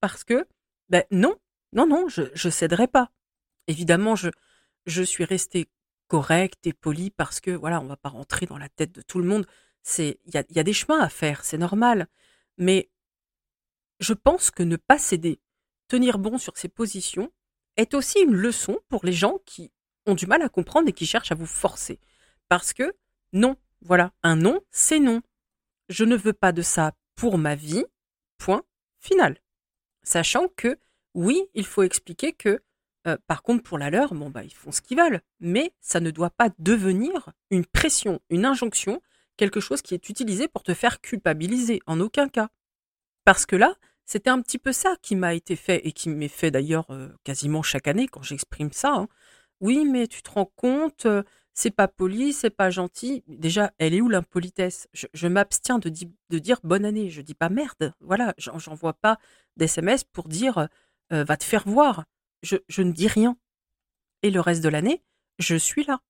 parce 0.00 0.24
que 0.24 0.46
ben 0.88 1.04
non, 1.10 1.36
non, 1.72 1.86
non, 1.86 2.08
je 2.08 2.22
je 2.34 2.48
céderai 2.48 2.86
pas. 2.86 3.10
Évidemment, 3.66 4.14
je 4.16 5.02
suis 5.02 5.24
restée 5.24 5.68
correcte 6.08 6.66
et 6.66 6.72
polie 6.72 7.10
parce 7.10 7.40
que 7.40 7.50
voilà, 7.52 7.80
on 7.80 7.86
va 7.86 7.96
pas 7.96 8.08
rentrer 8.08 8.46
dans 8.46 8.58
la 8.58 8.68
tête 8.68 8.92
de 8.92 9.02
tout 9.02 9.18
le 9.18 9.26
monde. 9.26 9.46
Il 9.98 10.16
y 10.26 10.36
a, 10.36 10.44
y 10.50 10.58
a 10.58 10.64
des 10.64 10.72
chemins 10.72 11.00
à 11.00 11.08
faire, 11.08 11.44
c'est 11.44 11.58
normal. 11.58 12.08
Mais 12.56 12.90
je 14.00 14.14
pense 14.14 14.50
que 14.50 14.62
ne 14.62 14.76
pas 14.76 14.98
céder, 14.98 15.40
tenir 15.86 16.18
bon 16.18 16.38
sur 16.38 16.56
ses 16.56 16.68
positions, 16.68 17.32
est 17.76 17.94
aussi 17.94 18.20
une 18.20 18.34
leçon 18.34 18.78
pour 18.88 19.04
les 19.04 19.12
gens 19.12 19.38
qui 19.46 19.70
ont 20.08 20.14
du 20.14 20.26
mal 20.26 20.42
à 20.42 20.48
comprendre 20.48 20.88
et 20.88 20.92
qui 20.92 21.06
cherchent 21.06 21.32
à 21.32 21.36
vous 21.36 21.46
forcer. 21.46 21.98
Parce 22.48 22.72
que 22.72 22.94
non, 23.32 23.56
voilà, 23.82 24.12
un 24.22 24.36
non, 24.36 24.60
c'est 24.70 24.98
non. 24.98 25.20
Je 25.88 26.04
ne 26.04 26.16
veux 26.16 26.32
pas 26.32 26.52
de 26.52 26.62
ça 26.62 26.92
pour 27.14 27.38
ma 27.38 27.54
vie, 27.54 27.84
point 28.38 28.62
final. 28.98 29.38
Sachant 30.02 30.48
que, 30.56 30.78
oui, 31.14 31.42
il 31.54 31.66
faut 31.66 31.82
expliquer 31.82 32.32
que, 32.32 32.62
euh, 33.06 33.16
par 33.26 33.42
contre, 33.42 33.62
pour 33.62 33.78
la 33.78 33.90
leur, 33.90 34.14
bon, 34.14 34.30
bah, 34.30 34.44
ils 34.44 34.54
font 34.54 34.72
ce 34.72 34.80
qu'ils 34.80 34.98
veulent. 34.98 35.20
Mais 35.40 35.72
ça 35.80 36.00
ne 36.00 36.10
doit 36.10 36.30
pas 36.30 36.48
devenir 36.58 37.32
une 37.50 37.66
pression, 37.66 38.20
une 38.30 38.44
injonction, 38.44 39.02
quelque 39.36 39.60
chose 39.60 39.82
qui 39.82 39.94
est 39.94 40.08
utilisé 40.08 40.48
pour 40.48 40.62
te 40.62 40.74
faire 40.74 41.00
culpabiliser, 41.00 41.80
en 41.86 42.00
aucun 42.00 42.28
cas. 42.28 42.48
Parce 43.24 43.46
que 43.46 43.56
là, 43.56 43.74
c'était 44.04 44.30
un 44.30 44.40
petit 44.40 44.58
peu 44.58 44.72
ça 44.72 44.96
qui 45.02 45.16
m'a 45.16 45.34
été 45.34 45.54
fait 45.54 45.86
et 45.86 45.92
qui 45.92 46.08
m'est 46.08 46.28
fait 46.28 46.50
d'ailleurs 46.50 46.90
euh, 46.90 47.08
quasiment 47.24 47.62
chaque 47.62 47.88
année 47.88 48.08
quand 48.08 48.22
j'exprime 48.22 48.72
ça. 48.72 48.94
Hein. 48.94 49.08
Oui, 49.60 49.84
mais 49.84 50.06
tu 50.06 50.22
te 50.22 50.30
rends 50.30 50.50
compte, 50.56 51.06
c'est 51.54 51.70
pas 51.70 51.88
poli, 51.88 52.32
c'est 52.32 52.50
pas 52.50 52.70
gentil. 52.70 53.24
Déjà, 53.26 53.72
elle 53.78 53.94
est 53.94 54.00
où 54.00 54.08
l'impolitesse? 54.08 54.88
Je, 54.92 55.26
m'abstiens 55.26 55.78
de, 55.78 55.88
dire 55.88 56.60
bonne 56.62 56.84
année. 56.84 57.10
Je 57.10 57.20
dis 57.20 57.34
pas 57.34 57.48
merde. 57.48 57.92
Voilà, 58.00 58.34
j'envoie 58.38 58.94
pas 58.94 59.18
d'SMS 59.56 60.04
pour 60.12 60.28
dire 60.28 60.68
va 61.10 61.36
te 61.36 61.44
faire 61.44 61.66
voir. 61.66 62.04
Je, 62.42 62.82
ne 62.82 62.92
dis 62.92 63.08
rien. 63.08 63.36
Et 64.22 64.30
le 64.30 64.40
reste 64.40 64.62
de 64.62 64.68
l'année, 64.68 65.02
je 65.38 65.56
suis 65.56 65.84
là. 65.84 66.00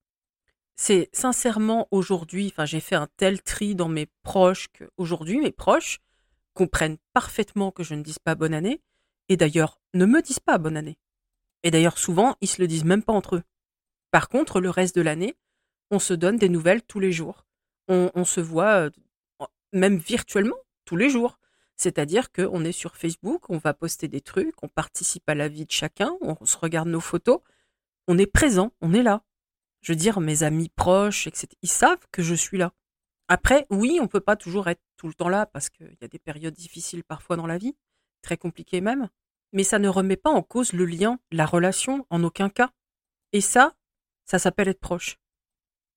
C'est 0.77 1.11
sincèrement 1.13 1.89
aujourd'hui, 1.91 2.55
j'ai 2.65 2.81
fait 2.81 2.95
un 2.95 3.09
tel 3.17 3.43
tri 3.43 3.75
dans 3.75 3.89
mes 3.89 4.07
proches 4.23 4.69
qu'aujourd'hui 4.69 5.41
mes 5.41 5.51
proches 5.51 5.99
comprennent 6.55 6.99
parfaitement 7.13 7.73
que 7.73 7.83
je 7.83 7.95
ne 7.95 8.03
dise 8.03 8.19
pas 8.19 8.35
bonne 8.35 8.55
année, 8.55 8.81
et 9.29 9.37
d'ailleurs 9.37 9.81
ne 9.95 10.07
me 10.07 10.23
disent 10.23 10.41
pas 10.41 10.59
bonne 10.59 10.77
année. 10.77 10.99
Et 11.63 11.71
d'ailleurs 11.71 11.99
souvent, 11.99 12.37
ils 12.41 12.49
se 12.49 12.61
le 12.61 12.69
disent 12.69 12.85
même 12.85 13.03
pas 13.03 13.13
entre 13.13 13.37
eux. 13.37 13.43
Par 14.11 14.29
contre, 14.29 14.61
le 14.61 14.71
reste 14.71 14.97
de 14.97 15.03
l'année, 15.03 15.37
on 15.91 15.99
se 15.99 16.15
donne 16.15 16.37
des 16.37 16.49
nouvelles 16.49 16.83
tous 16.83 17.01
les 17.01 17.13
jours. 17.13 17.47
On, 17.89 18.25
se 18.25 18.41
voit 18.41 18.87
euh, 18.87 18.91
même 19.73 19.97
virtuellement 19.97 20.59
tous 20.85 20.97
les 20.97 21.09
jours. 21.09 21.39
C'est-à-dire 21.77 22.33
qu'on 22.33 22.65
est 22.65 22.73
sur 22.73 22.97
Facebook, 22.97 23.49
on 23.49 23.57
va 23.57 23.73
poster 23.73 24.09
des 24.09 24.21
trucs, 24.21 24.63
on 24.63 24.69
participe 24.69 25.27
à 25.29 25.35
la 25.35 25.49
vie 25.49 25.65
de 25.65 25.71
chacun, 25.71 26.13
on 26.21 26.45
se 26.45 26.57
regarde 26.59 26.89
nos 26.89 27.01
photos, 27.01 27.41
on 28.09 28.19
est 28.19 28.27
présent, 28.27 28.73
on 28.83 28.93
est 28.93 29.03
là. 29.03 29.23
Je 29.81 29.93
veux 29.93 29.97
dire, 29.97 30.21
mes 30.21 30.43
amis 30.43 30.69
proches, 30.69 31.27
etc., 31.27 31.47
ils 31.63 31.71
savent 31.71 32.05
que 32.11 32.23
je 32.23 32.35
suis 32.35 32.59
là. 32.59 32.73
Après, 33.29 33.67
oui, 33.71 33.99
on 34.03 34.09
peut 34.09 34.21
pas 34.21 34.37
toujours 34.37 34.69
être 34.69 34.83
tout 34.97 35.07
le 35.07 35.15
temps 35.15 35.29
là 35.29 35.47
parce 35.47 35.69
qu'il 35.69 35.97
y 36.01 36.05
a 36.05 36.09
des 36.09 36.19
périodes 36.19 36.55
difficiles 36.55 37.05
parfois 37.05 37.37
dans 37.37 37.47
la 37.47 37.59
vie, 37.59 37.77
très 38.23 38.37
compliquées 38.37 38.81
même. 38.81 39.09
Mais 39.53 39.65
ça 39.65 39.79
ne 39.79 39.89
remet 39.89 40.17
pas 40.17 40.31
en 40.31 40.43
cause 40.43 40.73
le 40.73 40.85
lien, 40.85 41.19
la 41.31 41.47
relation, 41.47 42.07
en 42.11 42.23
aucun 42.23 42.49
cas. 42.49 42.71
Et 43.33 43.41
ça, 43.41 43.75
ça 44.25 44.39
s'appelle 44.39 44.69
être 44.69 44.81
proche. 44.81 45.19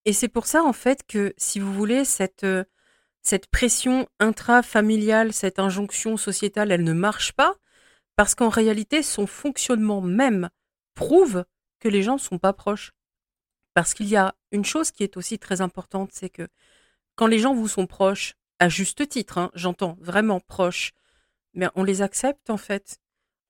Et 0.05 0.13
c'est 0.13 0.27
pour 0.27 0.47
ça, 0.47 0.63
en 0.63 0.73
fait, 0.73 1.03
que 1.05 1.33
si 1.37 1.59
vous 1.59 1.73
voulez, 1.73 2.05
cette, 2.05 2.43
euh, 2.43 2.63
cette 3.21 3.47
pression 3.47 4.07
intrafamiliale, 4.19 5.33
cette 5.33 5.59
injonction 5.59 6.17
sociétale, 6.17 6.71
elle 6.71 6.83
ne 6.83 6.93
marche 6.93 7.33
pas 7.33 7.55
parce 8.15 8.35
qu'en 8.35 8.49
réalité, 8.49 9.03
son 9.03 9.27
fonctionnement 9.27 10.01
même 10.01 10.49
prouve 10.95 11.45
que 11.79 11.89
les 11.89 12.03
gens 12.03 12.13
ne 12.13 12.19
sont 12.19 12.39
pas 12.39 12.53
proches. 12.53 12.91
Parce 13.73 13.93
qu'il 13.93 14.07
y 14.07 14.15
a 14.15 14.35
une 14.51 14.65
chose 14.65 14.91
qui 14.91 15.03
est 15.03 15.17
aussi 15.17 15.39
très 15.39 15.61
importante, 15.61 16.11
c'est 16.13 16.29
que 16.29 16.47
quand 17.15 17.27
les 17.27 17.39
gens 17.39 17.53
vous 17.53 17.67
sont 17.67 17.87
proches, 17.87 18.35
à 18.59 18.69
juste 18.69 19.07
titre, 19.09 19.37
hein, 19.37 19.51
j'entends 19.55 19.97
vraiment 19.99 20.39
proches, 20.39 20.93
mais 21.53 21.67
on 21.75 21.83
les 21.83 22.01
accepte 22.01 22.49
en 22.49 22.57
fait. 22.57 22.99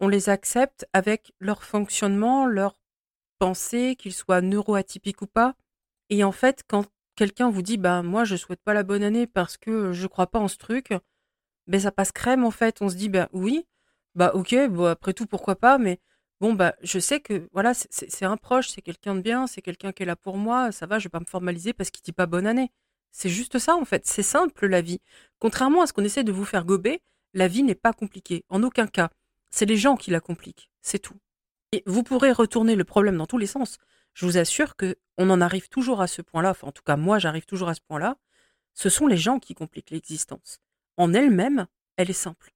On 0.02 0.10
les 0.10 0.30
accepte 0.30 0.86
avec 0.94 1.34
leur 1.40 1.64
fonctionnement, 1.64 2.46
leur 2.46 2.78
pensée, 3.40 3.96
qu'ils 3.98 4.14
soient 4.14 4.42
neuroatypiques 4.42 5.22
ou 5.22 5.28
pas. 5.28 5.56
Et 6.10 6.24
en 6.26 6.34
fait, 6.34 6.64
quand 6.68 6.88
quelqu'un 7.16 7.50
vous 7.50 7.62
dit, 7.62 7.78
bah 7.78 8.04
moi 8.04 8.26
je 8.26 8.36
souhaite 8.36 8.62
pas 8.62 8.74
la 8.74 8.84
bonne 8.84 9.04
année 9.04 9.28
parce 9.28 9.58
que 9.58 9.94
je 9.94 10.08
crois 10.08 10.28
pas 10.28 10.40
en 10.40 10.50
ce 10.50 10.58
truc, 10.58 10.94
ben 11.68 11.80
ça 11.80 11.92
passe 11.92 12.12
crème 12.12 12.44
en 12.44 12.52
fait. 12.52 12.82
On 12.82 12.90
se 12.90 12.96
dit, 12.96 13.10
bah 13.10 13.30
oui, 13.32 13.66
bah 14.16 14.32
ok, 14.34 14.56
bon 14.70 14.88
après 14.88 15.14
tout 15.14 15.26
pourquoi 15.28 15.56
pas, 15.56 15.78
mais 15.78 16.00
bon 16.42 16.54
bah 16.54 16.76
je 16.82 17.00
sais 17.00 17.22
que 17.22 17.48
voilà 17.54 17.74
c'est 17.74 18.26
un 18.26 18.38
proche, 18.38 18.70
c'est 18.70 18.82
quelqu'un 18.82 19.16
de 19.16 19.22
bien, 19.22 19.48
c'est 19.48 19.62
quelqu'un 19.62 19.92
qui 19.94 20.04
est 20.04 20.06
là 20.06 20.16
pour 20.18 20.38
moi, 20.38 20.72
ça 20.72 20.86
va, 20.88 21.00
je 21.00 21.06
vais 21.06 21.10
pas 21.10 21.20
me 21.20 21.26
formaliser 21.26 21.74
parce 21.74 21.92
qu'il 21.92 22.04
dit 22.04 22.12
pas 22.12 22.26
bonne 22.26 22.48
année. 22.48 22.72
C'est 23.12 23.30
juste 23.30 23.60
ça, 23.60 23.76
en 23.76 23.86
fait. 23.86 24.06
C'est 24.08 24.24
simple, 24.24 24.68
la 24.68 24.82
vie. 24.82 25.02
Contrairement 25.40 25.82
à 25.82 25.88
ce 25.88 25.94
qu'on 25.94 26.04
essaie 26.04 26.24
de 26.24 26.32
vous 26.32 26.46
faire 26.46 26.66
gober, 26.66 27.02
la 27.34 27.48
vie 27.48 27.64
n'est 27.64 27.76
pas 27.76 27.94
compliquée. 27.94 28.46
En 28.50 28.64
aucun 28.64 28.88
cas. 28.88 29.10
C'est 29.52 29.66
les 29.66 29.78
gens 29.78 29.96
qui 29.96 30.12
la 30.12 30.20
compliquent. 30.20 30.70
C'est 30.82 31.00
tout. 31.00 31.20
Et 31.72 31.84
vous 31.86 32.04
pourrez 32.04 32.32
retourner 32.32 32.76
le 32.76 32.84
problème 32.84 33.18
dans 33.18 33.28
tous 33.28 33.38
les 33.38 33.48
sens. 33.48 33.78
Je 34.14 34.26
vous 34.26 34.38
assure 34.38 34.76
que 34.76 34.98
on 35.18 35.30
en 35.30 35.42
arrive 35.42 35.70
toujours 35.70 36.02
à 36.02 36.08
ce 36.08 36.22
point-là. 36.22 36.52
Enfin, 36.52 36.68
en 36.68 36.72
tout 36.72 36.84
cas, 36.84 36.98
moi, 36.98 37.20
j'arrive 37.20 37.46
toujours 37.46 37.70
à 37.70 37.76
ce 37.76 37.82
point-là. 37.82 38.18
Ce 38.74 38.90
sont 38.90 39.08
les 39.08 39.18
gens 39.18 39.40
qui 39.40 39.54
compliquent 39.54 39.92
l'existence. 39.92 40.60
En 40.98 41.14
elle-même, 41.14 41.68
elle 41.98 42.10
est 42.10 42.14
simple. 42.14 42.54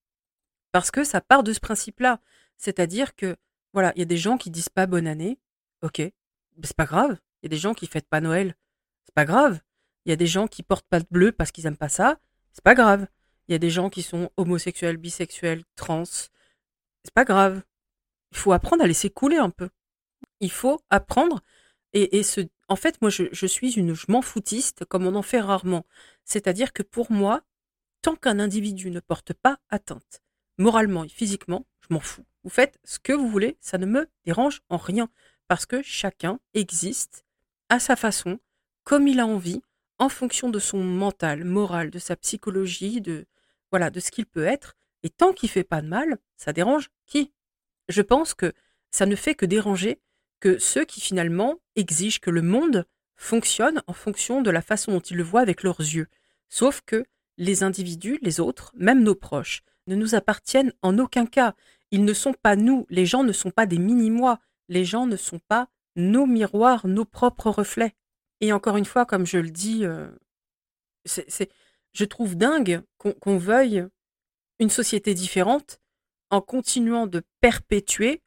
Parce 0.72 0.92
que 0.92 1.04
ça 1.04 1.22
part 1.22 1.44
de 1.44 1.54
ce 1.54 1.60
principe-là. 1.60 2.20
C'est-à-dire 2.58 3.16
que, 3.16 3.36
voilà, 3.74 3.94
il 3.96 4.00
y 4.00 4.02
a 4.02 4.06
des 4.06 4.18
gens 4.18 4.38
qui 4.38 4.50
disent 4.50 4.70
pas 4.70 4.88
bonne 4.88 5.08
année. 5.08 5.40
Ok. 5.82 6.02
C'est 6.64 6.76
pas 6.76 6.86
grave. 6.86 7.18
Il 7.42 7.46
y 7.46 7.48
a 7.48 7.50
des 7.50 7.58
gens 7.58 7.74
qui 7.74 7.88
fêtent 7.88 8.10
pas 8.10 8.22
Noël. 8.22 8.56
C'est 9.06 9.14
pas 9.14 9.26
grave. 9.26 9.60
Il 10.06 10.10
y 10.10 10.14
a 10.14 10.16
des 10.16 10.28
gens 10.28 10.48
qui 10.48 10.64
portent 10.64 10.88
pas 10.88 11.00
de 11.00 11.08
bleu 11.10 11.32
parce 11.32 11.52
qu'ils 11.52 11.66
aiment 11.66 11.78
pas 11.78 11.90
ça. 11.90 12.20
C'est 12.54 12.64
pas 12.64 12.76
grave. 12.76 13.08
Il 13.48 13.52
y 13.52 13.56
a 13.56 13.60
des 13.60 13.70
gens 13.70 13.90
qui 13.90 14.02
sont 14.02 14.32
homosexuels, 14.38 14.98
bisexuels, 14.98 15.64
trans. 15.76 16.04
C'est 17.06 17.14
pas 17.14 17.26
grave. 17.26 17.62
Il 18.32 18.38
faut 18.38 18.52
apprendre 18.52 18.84
à 18.84 18.88
laisser 18.88 19.10
couler 19.10 19.38
un 19.38 19.50
peu. 19.50 19.70
Il 20.42 20.52
faut 20.52 20.82
apprendre 20.90 21.42
et, 21.94 22.18
et 22.18 22.24
ce, 22.24 22.42
en 22.68 22.76
fait, 22.76 23.02
moi, 23.02 23.10
je, 23.10 23.24
je 23.32 23.46
suis 23.46 23.74
une 23.74 23.94
je 23.94 24.06
m'en 24.10 24.22
foutiste 24.22 24.84
comme 24.86 25.06
on 25.08 25.16
en 25.16 25.22
fait 25.22 25.40
rarement. 25.40 25.86
C'est-à-dire 26.26 26.74
que 26.74 26.84
pour 26.84 27.12
moi, 27.12 27.42
tant 28.02 28.16
qu'un 28.16 28.40
individu 28.40 28.92
ne 28.92 29.00
porte 29.00 29.34
pas 29.34 29.60
atteinte, 29.70 30.22
moralement 30.58 31.06
et 31.06 31.10
physiquement, 31.10 31.66
je 31.82 31.94
m'en 31.94 32.02
fous. 32.02 32.26
Vous 32.44 32.50
faites 32.50 32.80
ce 32.84 33.00
que 33.00 33.14
vous 33.14 33.30
voulez, 33.30 33.58
ça 33.62 33.78
ne 33.78 33.86
me 33.86 34.10
dérange 34.26 34.62
en 34.70 34.78
rien 34.78 35.10
parce 35.48 35.66
que 35.66 35.82
chacun 35.82 36.40
existe 36.54 37.26
à 37.70 37.80
sa 37.80 37.96
façon, 37.96 38.40
comme 38.84 39.08
il 39.08 39.20
a 39.20 39.26
envie, 39.26 39.62
en 39.98 40.10
fonction 40.10 40.50
de 40.50 40.60
son 40.60 40.84
mental, 40.84 41.46
moral, 41.46 41.90
de 41.90 42.00
sa 42.00 42.16
psychologie, 42.16 43.00
de 43.00 43.26
voilà, 43.72 43.90
de 43.90 44.00
ce 44.00 44.12
qu'il 44.12 44.26
peut 44.26 44.46
être. 44.46 44.76
Et 45.06 45.12
tant 45.12 45.34
qu'il 45.34 45.50
fait 45.50 45.64
pas 45.64 45.84
de 45.84 45.88
mal, 45.88 46.18
ça 46.36 46.52
dérange 46.52 46.90
qui? 47.06 47.32
Je 47.90 48.02
pense 48.02 48.34
que 48.34 48.54
ça 48.90 49.06
ne 49.06 49.16
fait 49.16 49.36
que 49.36 49.46
déranger 49.46 50.02
que 50.40 50.58
ceux 50.58 50.84
qui 50.84 51.00
finalement 51.00 51.60
exigent 51.76 52.20
que 52.20 52.32
le 52.32 52.42
monde 52.42 52.88
fonctionne 53.16 53.84
en 53.86 53.94
fonction 53.94 54.42
de 54.42 54.50
la 54.50 54.64
façon 54.64 54.94
dont 54.94 55.00
ils 55.00 55.16
le 55.16 55.22
voient 55.22 55.42
avec 55.42 55.62
leurs 55.62 55.80
yeux. 55.80 56.08
Sauf 56.50 56.82
que 56.82 57.06
les 57.38 57.62
individus, 57.62 58.18
les 58.24 58.40
autres, 58.40 58.72
même 58.76 59.04
nos 59.04 59.14
proches, 59.14 59.62
ne 59.86 59.94
nous 59.94 60.16
appartiennent 60.16 60.74
en 60.82 60.98
aucun 60.98 61.28
cas. 61.28 61.54
Ils 61.92 62.04
ne 62.04 62.14
sont 62.14 62.34
pas 62.34 62.56
nous. 62.56 62.88
Les 62.90 63.06
gens 63.06 63.24
ne 63.24 63.32
sont 63.32 63.52
pas 63.52 63.68
des 63.68 63.78
mini-moi. 63.78 64.40
Les 64.70 64.86
gens 64.86 65.06
ne 65.06 65.18
sont 65.18 65.40
pas 65.40 65.70
nos 65.96 66.26
miroirs, 66.26 66.88
nos 66.88 67.06
propres 67.06 67.52
reflets. 67.52 67.94
Et 68.42 68.52
encore 68.52 68.76
une 68.76 68.86
fois, 68.86 69.06
comme 69.06 69.28
je 69.28 69.38
le 69.38 69.52
dis, 69.52 69.86
euh, 69.86 70.10
je 71.94 72.06
trouve 72.06 72.36
dingue 72.36 72.82
qu'on 72.98 73.38
veuille 73.38 73.86
une 74.60 74.70
société 74.70 75.14
différente 75.14 75.80
en 76.30 76.42
continuant 76.42 77.08
de 77.08 77.24
perpétuer 77.42 78.24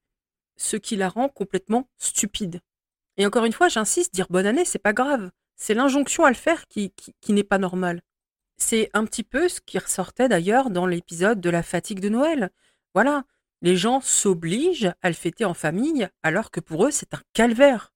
ce 0.57 0.77
qui 0.77 0.97
la 0.97 1.09
rend 1.09 1.29
complètement 1.29 1.89
stupide. 1.97 2.61
Et 3.17 3.27
encore 3.27 3.45
une 3.45 3.53
fois, 3.53 3.69
j'insiste, 3.69 4.15
dire 4.15 4.27
bonne 4.31 4.47
année, 4.47 4.65
c'est 4.65 4.79
pas 4.79 4.93
grave. 4.93 5.31
C'est 5.57 5.75
l'injonction 5.75 6.25
à 6.25 6.31
le 6.31 6.37
faire 6.37 6.67
qui, 6.69 6.93
n'est 7.29 7.45
pas 7.45 7.59
normale. 7.59 8.03
C'est 8.57 8.91
un 8.95 9.05
petit 9.05 9.25
peu 9.25 9.49
ce 9.49 9.61
qui 9.61 9.79
ressortait 9.79 10.29
d'ailleurs 10.29 10.71
dans 10.71 10.87
l'épisode 10.87 11.41
de 11.41 11.51
la 11.51 11.63
fatigue 11.63 12.01
de 12.01 12.09
Noël. 12.09 12.51
Voilà, 12.95 13.25
les 13.61 13.77
gens 13.77 14.01
s'obligent 14.01 14.93
à 15.03 15.09
le 15.09 15.15
fêter 15.15 15.45
en 15.45 15.55
famille 15.55 16.09
alors 16.23 16.51
que 16.51 16.61
pour 16.61 16.87
eux 16.87 16.91
c'est 16.91 17.15
un 17.15 17.21
calvaire. 17.33 17.93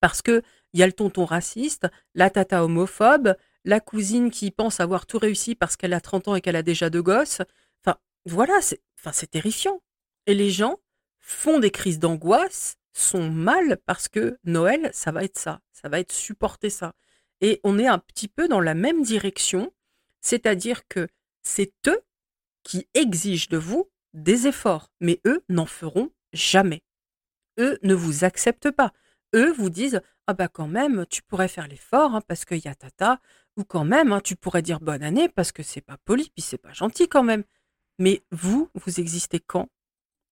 Parce 0.00 0.22
que 0.22 0.42
il 0.72 0.80
y 0.80 0.82
a 0.82 0.86
le 0.86 0.92
tonton 0.92 1.24
raciste, 1.24 1.86
la 2.14 2.28
tata 2.28 2.64
homophobe, 2.64 3.34
la 3.66 3.80
cousine 3.80 4.30
qui 4.30 4.50
pense 4.50 4.80
avoir 4.80 5.06
tout 5.06 5.18
réussi 5.18 5.56
parce 5.56 5.76
qu'elle 5.76 5.92
a 5.92 6.00
30 6.00 6.28
ans 6.28 6.34
et 6.36 6.40
qu'elle 6.40 6.56
a 6.56 6.62
déjà 6.62 6.88
deux 6.88 7.02
gosses. 7.02 7.42
Enfin, 7.84 7.98
voilà, 8.24 8.62
c'est 8.62 8.80
enfin, 8.98 9.10
terrifiant. 9.26 9.82
Et 10.26 10.34
les 10.34 10.50
gens 10.50 10.78
font 11.18 11.58
des 11.58 11.72
crises 11.72 11.98
d'angoisse, 11.98 12.76
sont 12.92 13.28
mal 13.28 13.78
parce 13.84 14.08
que 14.08 14.38
Noël, 14.44 14.90
ça 14.94 15.10
va 15.10 15.24
être 15.24 15.38
ça, 15.38 15.60
ça 15.72 15.88
va 15.88 15.98
être 15.98 16.12
supporter 16.12 16.70
ça. 16.70 16.94
Et 17.40 17.60
on 17.64 17.78
est 17.78 17.88
un 17.88 17.98
petit 17.98 18.28
peu 18.28 18.48
dans 18.48 18.60
la 18.60 18.74
même 18.74 19.02
direction, 19.02 19.72
c'est-à-dire 20.20 20.86
que 20.88 21.08
c'est 21.42 21.72
eux 21.88 22.00
qui 22.62 22.88
exigent 22.94 23.48
de 23.50 23.58
vous 23.58 23.90
des 24.14 24.46
efforts, 24.46 24.90
mais 25.00 25.20
eux 25.26 25.44
n'en 25.48 25.66
feront 25.66 26.10
jamais. 26.32 26.82
Eux 27.58 27.78
ne 27.82 27.94
vous 27.94 28.24
acceptent 28.24 28.70
pas. 28.70 28.92
Eux 29.34 29.52
vous 29.52 29.70
disent 29.70 30.00
ah 30.28 30.34
bah 30.34 30.48
quand 30.48 30.68
même 30.68 31.04
tu 31.10 31.22
pourrais 31.22 31.48
faire 31.48 31.68
l'effort 31.68 32.14
hein, 32.14 32.20
parce 32.26 32.44
qu'il 32.44 32.64
y 32.64 32.68
a 32.68 32.74
tata 32.74 33.20
ou 33.56 33.64
quand 33.64 33.84
même 33.84 34.12
hein, 34.12 34.20
tu 34.20 34.36
pourrais 34.36 34.62
dire 34.62 34.80
bonne 34.80 35.02
année 35.02 35.28
parce 35.28 35.52
que 35.52 35.62
c'est 35.62 35.80
pas 35.80 35.96
poli 36.04 36.30
puis 36.30 36.42
c'est 36.42 36.58
pas 36.58 36.72
gentil 36.72 37.08
quand 37.08 37.22
même. 37.22 37.44
Mais 37.98 38.22
vous 38.30 38.68
vous 38.74 39.00
existez 39.00 39.40
quand? 39.40 39.68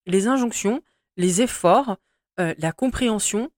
Les 0.06 0.26
injonctions, 0.26 0.82
les 1.16 1.40
efforts, 1.40 1.96
euh, 2.38 2.54
la 2.58 2.72
compréhension, 2.72 3.50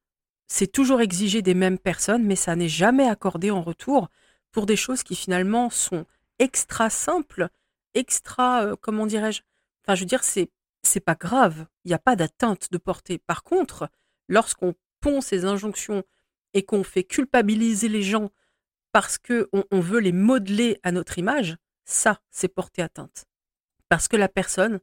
c'est 0.46 0.70
toujours 0.70 1.00
exigé 1.00 1.42
des 1.42 1.54
mêmes 1.54 1.78
personnes, 1.78 2.24
mais 2.24 2.36
ça 2.36 2.54
n'est 2.54 2.68
jamais 2.68 3.08
accordé 3.08 3.50
en 3.50 3.62
retour 3.62 4.08
pour 4.52 4.66
des 4.66 4.76
choses 4.76 5.02
qui 5.02 5.16
finalement 5.16 5.70
sont 5.70 6.06
extra 6.38 6.88
simples, 6.88 7.48
extra, 7.94 8.62
euh, 8.62 8.76
comment 8.80 9.06
dirais-je? 9.06 9.42
Enfin, 9.82 9.96
je 9.96 10.00
veux 10.00 10.06
dire, 10.06 10.24
c'est 10.24 10.50
c'est 10.82 11.00
pas 11.00 11.16
grave. 11.16 11.66
Il 11.84 11.88
n'y 11.88 11.94
a 11.94 11.98
pas 11.98 12.16
d'atteinte 12.16 12.70
de 12.70 12.78
portée. 12.78 13.18
Par 13.18 13.42
contre, 13.42 13.90
lorsqu'on 14.28 14.74
pond 15.00 15.20
ces 15.20 15.44
injonctions 15.44 16.04
et 16.54 16.62
qu'on 16.64 16.84
fait 16.84 17.04
culpabiliser 17.04 17.88
les 17.88 18.02
gens 18.02 18.30
parce 18.92 19.18
que 19.18 19.48
on, 19.52 19.80
veut 19.80 20.00
les 20.00 20.12
modeler 20.12 20.78
à 20.82 20.92
notre 20.92 21.18
image, 21.18 21.56
ça, 21.84 22.20
c'est 22.30 22.48
porter 22.48 22.82
atteinte. 22.82 23.26
Parce 23.88 24.08
que 24.08 24.16
la 24.16 24.28
personne 24.28 24.80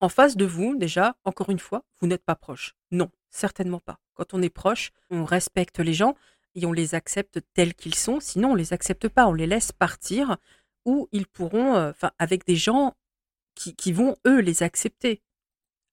en 0.00 0.08
face 0.08 0.36
de 0.36 0.44
vous, 0.44 0.76
déjà, 0.76 1.16
encore 1.24 1.50
une 1.50 1.58
fois, 1.58 1.84
vous 2.00 2.06
n'êtes 2.06 2.24
pas 2.24 2.34
proche. 2.34 2.74
Non, 2.90 3.10
certainement 3.30 3.80
pas. 3.80 3.98
Quand 4.14 4.34
on 4.34 4.42
est 4.42 4.50
proche, 4.50 4.92
on 5.10 5.24
respecte 5.24 5.80
les 5.80 5.94
gens 5.94 6.14
et 6.54 6.66
on 6.66 6.72
les 6.72 6.94
accepte 6.94 7.40
tels 7.54 7.74
qu'ils 7.74 7.94
sont. 7.94 8.20
Sinon, 8.20 8.52
on 8.52 8.54
les 8.54 8.72
accepte 8.72 9.08
pas. 9.08 9.26
On 9.26 9.32
les 9.32 9.46
laisse 9.46 9.72
partir 9.72 10.36
ou 10.84 11.08
ils 11.12 11.26
pourront, 11.26 11.76
euh, 11.76 11.90
enfin, 11.90 12.12
avec 12.18 12.46
des 12.46 12.56
gens 12.56 12.94
qui, 13.54 13.92
vont, 13.92 14.16
eux, 14.26 14.40
les 14.40 14.62
accepter. 14.62 15.22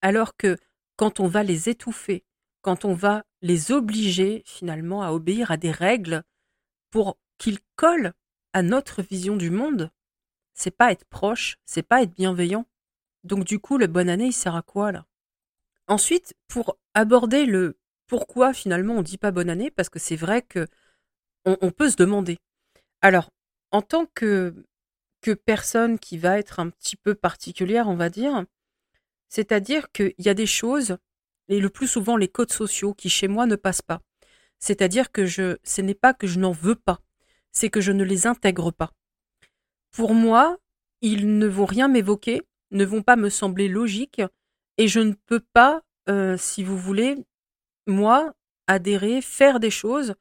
Alors 0.02 0.36
que 0.36 0.58
quand 0.95 1.19
on 1.19 1.28
va 1.28 1.43
les 1.43 1.69
étouffer, 1.69 2.26
quand 2.62 2.86
on 2.86 2.93
va 2.93 3.24
les 3.41 3.71
obliger 3.71 4.43
finalement 4.45 5.04
à 5.04 5.12
obéir 5.12 5.52
à 5.52 5.58
des 5.58 5.71
règles 5.71 6.24
pour 6.89 7.17
qu'ils 7.41 7.60
collent 7.75 8.13
à 8.54 8.62
notre 8.62 9.01
vision 9.01 9.36
du 9.36 9.49
monde, 9.49 9.89
c'est 10.54 10.69
pas 10.69 10.91
être 10.91 11.06
proche, 11.06 11.58
c'est 11.65 11.82
pas 11.82 12.04
être 12.04 12.13
bienveillant. 12.13 12.67
Donc 13.23 13.45
du 13.45 13.58
coup, 13.58 13.80
le 13.80 13.88
bonne 13.88 14.10
année, 14.10 14.27
il 14.27 14.34
sert 14.34 14.56
à 14.56 14.62
quoi 14.62 14.91
là? 14.91 15.08
Ensuite, 15.88 16.36
pour 16.47 16.77
aborder 16.93 17.47
le 17.47 17.80
pourquoi 18.06 18.54
finalement 18.54 18.93
on 18.93 19.01
dit 19.01 19.17
pas 19.17 19.32
bonne 19.32 19.49
année, 19.49 19.71
parce 19.71 19.89
que 19.89 19.97
c'est 19.97 20.15
vrai 20.15 20.43
que 20.43 20.67
on 21.45 21.71
peut 21.71 21.89
se 21.89 21.95
demander. 21.95 22.38
Alors, 23.01 23.32
en 23.71 23.82
tant 23.82 24.06
que 24.06 24.54
que 25.21 25.32
personne 25.32 25.97
qui 25.97 26.19
va 26.19 26.38
être 26.38 26.60
un 26.60 26.69
petit 26.69 26.95
peu 26.95 27.15
particulière, 27.15 27.88
on 27.88 27.95
va 27.95 28.10
dire. 28.10 28.45
C'est-à-dire 29.30 29.91
qu'il 29.91 30.13
y 30.19 30.30
a 30.30 30.36
des 30.36 30.45
choses, 30.45 30.97
et 31.47 31.60
le 31.60 31.69
plus 31.69 31.88
souvent 31.88 32.17
les 32.17 32.27
codes 32.27 32.51
sociaux, 32.51 32.93
qui 32.93 33.10
chez 33.10 33.27
moi 33.27 33.47
ne 33.47 33.56
passent 33.56 33.82
pas. 33.82 34.01
C'est-à-dire 34.60 35.12
que 35.12 35.25
je, 35.25 35.58
ce 35.63 35.82
n'est 35.82 35.95
pas 35.95 36.13
que 36.13 36.27
je 36.27 36.38
n'en 36.38 36.51
veux 36.51 36.75
pas, 36.75 37.01
c'est 37.51 37.69
que 37.69 37.81
je 37.81 37.91
ne 37.91 38.03
les 38.03 38.27
intègre 38.27 38.71
pas. 38.71 38.91
Pour 39.91 40.13
moi, 40.13 40.57
ils 41.01 41.37
ne 41.37 41.47
vont 41.47 41.65
rien 41.65 41.87
m'évoquer, 41.87 42.41
ne 42.71 42.85
vont 42.85 43.01
pas 43.01 43.15
me 43.15 43.29
sembler 43.29 43.67
logiques, 43.67 44.21
et 44.77 44.87
je 44.87 44.99
ne 44.99 45.13
peux 45.13 45.41
pas, 45.53 45.81
euh, 46.09 46.37
si 46.37 46.63
vous 46.63 46.77
voulez, 46.77 47.17
moi, 47.87 48.33
adhérer, 48.67 49.21
faire 49.21 49.59
des 49.59 49.71
choses 49.71 50.15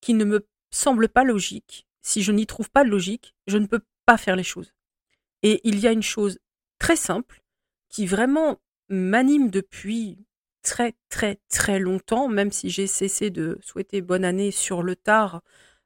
qui 0.00 0.14
ne 0.14 0.24
me 0.24 0.46
semblent 0.70 1.08
pas 1.08 1.24
logiques. 1.24 1.86
Si 2.02 2.22
je 2.22 2.32
n'y 2.32 2.46
trouve 2.46 2.70
pas 2.70 2.84
de 2.84 2.90
logique, 2.90 3.34
je 3.46 3.58
ne 3.58 3.66
peux 3.66 3.80
pas 4.06 4.16
faire 4.16 4.36
les 4.36 4.42
choses. 4.42 4.72
Et 5.42 5.60
il 5.64 5.78
y 5.78 5.86
a 5.86 5.92
une 5.92 6.02
chose 6.02 6.38
très 6.78 6.96
simple 6.96 7.42
qui 7.88 8.06
vraiment 8.06 8.58
m'anime 8.88 9.50
depuis 9.50 10.18
très 10.62 10.94
très 11.08 11.38
très 11.48 11.78
longtemps, 11.78 12.28
même 12.28 12.50
si 12.50 12.70
j'ai 12.70 12.86
cessé 12.86 13.30
de 13.30 13.58
souhaiter 13.62 14.00
bonne 14.00 14.24
année 14.24 14.50
sur 14.50 14.82
le 14.82 14.96
tard, 14.96 15.42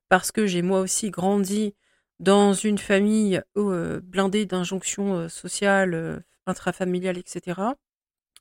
parce 0.08 0.32
que 0.32 0.46
j'ai 0.46 0.62
moi 0.62 0.80
aussi 0.80 1.10
grandi 1.10 1.74
dans 2.20 2.52
une 2.52 2.78
famille 2.78 3.42
euh, 3.56 4.00
blindée 4.00 4.46
d'injonctions 4.46 5.14
euh, 5.14 5.28
sociales, 5.28 5.94
euh, 5.94 6.18
intrafamiliales, 6.46 7.18
etc. 7.18 7.60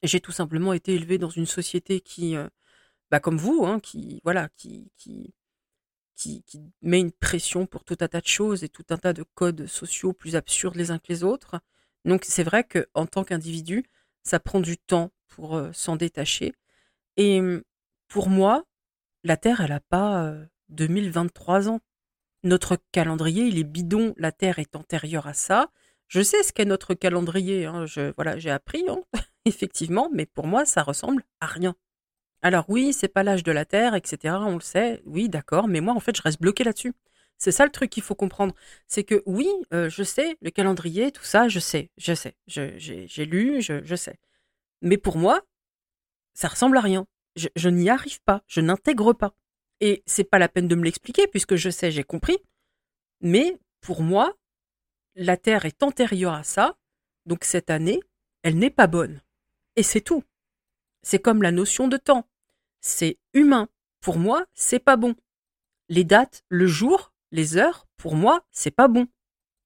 J'ai 0.04 0.20
tout 0.20 0.32
simplement 0.32 0.74
été 0.74 0.94
élevé 0.96 1.18
dans 1.18 1.30
une 1.30 1.46
société 1.46 2.02
qui, 2.02 2.36
bah 3.12 3.20
comme 3.20 3.38
vous, 3.38 3.66
hein, 3.66 3.80
qui 3.80 4.22
voilà, 4.24 4.50
qui, 4.56 4.92
qui 4.96 5.34
qui, 6.16 6.44
met 6.82 7.00
une 7.00 7.12
pression 7.12 7.66
pour 7.68 7.84
tout 7.84 7.98
un 8.02 8.08
tas 8.08 8.22
de 8.22 8.28
choses 8.28 8.64
et 8.64 8.70
tout 8.70 8.86
un 8.90 8.98
tas 8.98 9.14
de 9.14 9.24
codes 9.36 9.68
sociaux 9.68 10.14
plus 10.14 10.36
absurdes 10.36 10.76
les 10.76 10.92
uns 10.92 11.00
que 11.00 11.08
les 11.10 11.24
autres. 11.24 11.60
Donc 12.06 12.26
c'est 12.26 12.44
vrai 12.44 12.64
qu'en 12.64 13.06
tant 13.06 13.24
qu'individu, 13.24 13.86
ça 14.24 14.40
prend 14.40 14.62
du 14.62 14.78
temps 14.78 15.12
pour 15.28 15.62
s'en 15.74 15.96
détacher. 15.96 16.54
Et 17.18 17.42
pour 18.08 18.30
moi, 18.30 18.66
la 19.24 19.38
Terre, 19.38 19.62
elle 19.62 19.70
n'a 19.72 19.80
pas 19.80 20.36
2023 20.70 21.68
euh, 21.68 21.72
ans. 21.72 21.80
Notre 22.44 22.78
calendrier, 22.92 23.46
il 23.46 23.58
est 23.58 23.64
bidon. 23.64 24.14
La 24.18 24.32
Terre 24.32 24.60
est 24.60 24.76
antérieure 24.76 25.28
à 25.28 25.34
ça. 25.34 25.70
Je 26.08 26.22
sais 26.22 26.44
ce 26.44 26.54
qu'est 26.54 26.66
notre 26.66 26.94
calendrier. 26.94 27.66
Hein. 27.66 27.86
Je, 27.86 28.14
voilà, 28.16 28.38
j'ai 28.38 28.52
appris, 28.52 28.86
hein, 28.88 29.02
effectivement, 29.46 30.10
mais 30.14 30.26
pour 30.26 30.48
moi, 30.48 30.66
ça 30.66 30.84
ressemble 30.84 31.24
à 31.42 31.48
rien. 31.48 31.76
Alors 32.42 32.66
oui, 32.70 32.94
c'est 32.94 33.08
pas 33.08 33.24
l'âge 33.24 33.44
de 33.44 33.52
la 33.52 33.66
Terre, 33.66 33.96
etc. 33.96 34.36
On 34.40 34.56
le 34.56 34.62
sait. 34.62 35.02
Oui, 35.06 35.28
d'accord. 35.30 35.68
Mais 35.68 35.82
moi, 35.82 35.94
en 35.94 36.00
fait, 36.00 36.16
je 36.16 36.22
reste 36.22 36.40
bloqué 36.40 36.64
là-dessus. 36.64 36.94
C'est 37.38 37.52
ça 37.52 37.66
le 37.66 37.72
truc 37.72 37.90
qu'il 37.90 38.04
faut 38.04 38.16
comprendre. 38.16 38.54
C'est 38.88 39.04
que 39.04 39.22
oui, 39.26 39.48
euh, 39.74 39.90
je 39.90 40.04
sais, 40.04 40.38
le 40.42 40.50
calendrier, 40.50 41.12
tout 41.12 41.24
ça, 41.24 41.48
je 41.48 41.60
sais, 41.60 41.92
je 41.98 42.14
sais. 42.14 42.36
J'ai 42.48 43.26
lu, 43.26 43.62
je, 43.62 43.96
sais. 43.96 44.18
Mais 44.82 44.98
pour 44.98 45.18
moi, 45.18 45.42
ça 46.34 46.48
ressemble 46.48 46.78
à 46.78 46.82
rien. 46.82 47.06
Je, 47.36 47.70
n'y 47.70 47.90
arrive 47.90 48.22
pas. 48.24 48.44
Je 48.48 48.62
n'intègre 48.62 49.14
pas. 49.14 49.36
Et 49.80 50.04
c'est 50.06 50.24
pas 50.24 50.40
la 50.40 50.50
peine 50.50 50.68
de 50.68 50.76
me 50.76 50.84
l'expliquer 50.84 51.28
puisque 51.28 51.56
je 51.56 51.70
sais, 51.70 51.92
j'ai 51.92 52.04
compris. 52.04 52.38
Mais 53.22 53.60
pour 53.82 54.02
moi, 54.02 54.36
la 55.16 55.38
Terre 55.38 55.66
est 55.66 55.84
antérieure 55.84 56.34
à 56.34 56.44
ça. 56.44 56.78
Donc 57.26 57.44
cette 57.44 57.70
année, 57.70 58.02
elle 58.44 58.58
n'est 58.58 58.70
pas 58.70 58.88
bonne. 58.88 59.22
Et 59.76 59.84
c'est 59.84 60.02
tout. 60.02 60.24
C'est 61.04 61.20
comme 61.20 61.42
la 61.42 61.52
notion 61.52 61.88
de 61.88 61.98
temps. 61.98 62.28
C'est 62.82 63.18
humain. 63.34 63.70
Pour 64.02 64.18
moi, 64.18 64.46
c'est 64.54 64.80
pas 64.80 64.96
bon. 64.96 65.16
Les 65.90 66.04
dates, 66.04 66.44
le 66.50 66.68
jour, 66.68 67.13
les 67.32 67.58
heures, 67.58 67.88
pour 67.98 68.16
moi, 68.16 68.46
c'est 68.52 68.72
pas 68.72 68.88
bon. 68.88 69.08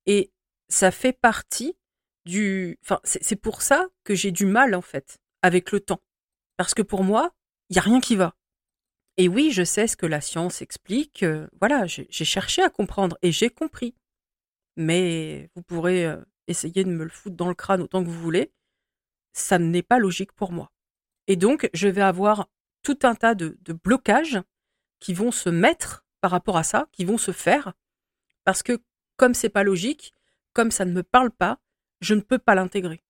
Et 0.05 0.31
ça 0.69 0.91
fait 0.91 1.13
partie 1.13 1.75
du. 2.25 2.77
Enfin, 2.83 2.99
c'est 3.03 3.35
pour 3.35 3.61
ça 3.61 3.87
que 4.03 4.15
j'ai 4.15 4.31
du 4.31 4.45
mal, 4.45 4.75
en 4.75 4.81
fait, 4.81 5.17
avec 5.41 5.71
le 5.71 5.79
temps. 5.79 6.01
Parce 6.57 6.73
que 6.73 6.81
pour 6.81 7.03
moi, 7.03 7.33
il 7.69 7.73
n'y 7.73 7.79
a 7.79 7.83
rien 7.83 7.99
qui 7.99 8.15
va. 8.15 8.35
Et 9.17 9.27
oui, 9.27 9.51
je 9.51 9.63
sais 9.63 9.87
ce 9.87 9.97
que 9.97 10.05
la 10.05 10.21
science 10.21 10.61
explique. 10.61 11.23
Euh, 11.23 11.47
voilà, 11.59 11.85
j'ai 11.85 12.07
cherché 12.09 12.61
à 12.61 12.69
comprendre 12.69 13.17
et 13.21 13.31
j'ai 13.31 13.49
compris. 13.49 13.95
Mais 14.77 15.49
vous 15.55 15.61
pourrez 15.61 16.05
euh, 16.05 16.17
essayer 16.47 16.83
de 16.83 16.89
me 16.89 17.03
le 17.03 17.09
foutre 17.09 17.35
dans 17.35 17.49
le 17.49 17.55
crâne 17.55 17.81
autant 17.81 18.03
que 18.03 18.09
vous 18.09 18.21
voulez. 18.21 18.51
Ça 19.33 19.59
n'est 19.59 19.83
pas 19.83 19.99
logique 19.99 20.31
pour 20.33 20.51
moi. 20.51 20.71
Et 21.27 21.35
donc, 21.35 21.69
je 21.73 21.87
vais 21.87 22.01
avoir 22.01 22.47
tout 22.83 22.99
un 23.03 23.15
tas 23.15 23.35
de, 23.35 23.57
blocages 23.83 24.39
qui 24.99 25.13
vont 25.13 25.31
se 25.31 25.49
mettre 25.49 26.05
par 26.19 26.31
rapport 26.31 26.57
à 26.57 26.63
ça, 26.63 26.87
qui 26.91 27.05
vont 27.05 27.17
se 27.17 27.31
faire, 27.31 27.73
parce 28.43 28.63
que 28.63 28.81
comme 29.17 29.33
c'est 29.33 29.49
pas 29.49 29.63
logique, 29.63 30.13
comme 30.53 30.71
ça 30.71 30.85
ne 30.85 30.91
me 30.91 31.03
parle 31.03 31.31
pas, 31.31 31.59
je 32.01 32.13
ne 32.13 32.21
peux 32.21 32.39
pas 32.39 32.55
l'intégrer. 32.55 33.03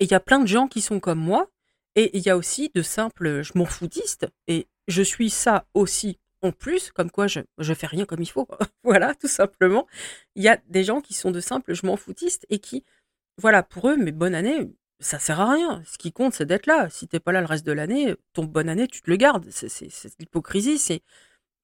Et 0.00 0.04
il 0.04 0.10
y 0.10 0.14
a 0.14 0.20
plein 0.20 0.40
de 0.40 0.46
gens 0.46 0.68
qui 0.68 0.80
sont 0.80 1.00
comme 1.00 1.18
moi, 1.18 1.50
et 1.94 2.16
il 2.16 2.24
y 2.24 2.30
a 2.30 2.36
aussi 2.36 2.70
de 2.74 2.82
simples 2.82 3.42
je 3.42 3.52
m'en 3.54 3.64
foutistes, 3.64 4.26
et 4.48 4.68
je 4.88 5.02
suis 5.02 5.30
ça 5.30 5.66
aussi 5.74 6.18
en 6.42 6.50
plus, 6.50 6.90
comme 6.90 7.10
quoi 7.10 7.28
je, 7.28 7.40
je 7.58 7.72
fais 7.72 7.86
rien 7.86 8.04
comme 8.04 8.20
il 8.20 8.30
faut. 8.30 8.48
voilà, 8.84 9.14
tout 9.14 9.28
simplement. 9.28 9.86
Il 10.34 10.42
y 10.42 10.48
a 10.48 10.58
des 10.68 10.84
gens 10.84 11.00
qui 11.00 11.14
sont 11.14 11.30
de 11.30 11.40
simples 11.40 11.74
je 11.74 11.86
m'en 11.86 11.96
foutistes 11.96 12.46
et 12.50 12.58
qui, 12.58 12.84
voilà, 13.38 13.62
pour 13.62 13.88
eux, 13.88 13.96
mais 13.96 14.12
bonne 14.12 14.34
année, 14.34 14.68
ça 15.00 15.18
sert 15.18 15.40
à 15.40 15.52
rien. 15.52 15.82
Ce 15.86 15.98
qui 15.98 16.12
compte, 16.12 16.34
c'est 16.34 16.46
d'être 16.46 16.66
là. 16.66 16.90
Si 16.90 17.06
t'es 17.08 17.20
pas 17.20 17.32
là 17.32 17.40
le 17.40 17.46
reste 17.46 17.66
de 17.66 17.72
l'année, 17.72 18.14
ton 18.32 18.44
bonne 18.44 18.68
année, 18.68 18.88
tu 18.88 19.02
te 19.02 19.10
le 19.10 19.16
gardes. 19.16 19.48
C'est 19.50 19.88
l'hypocrisie. 20.18 20.78
C'est 20.78 21.02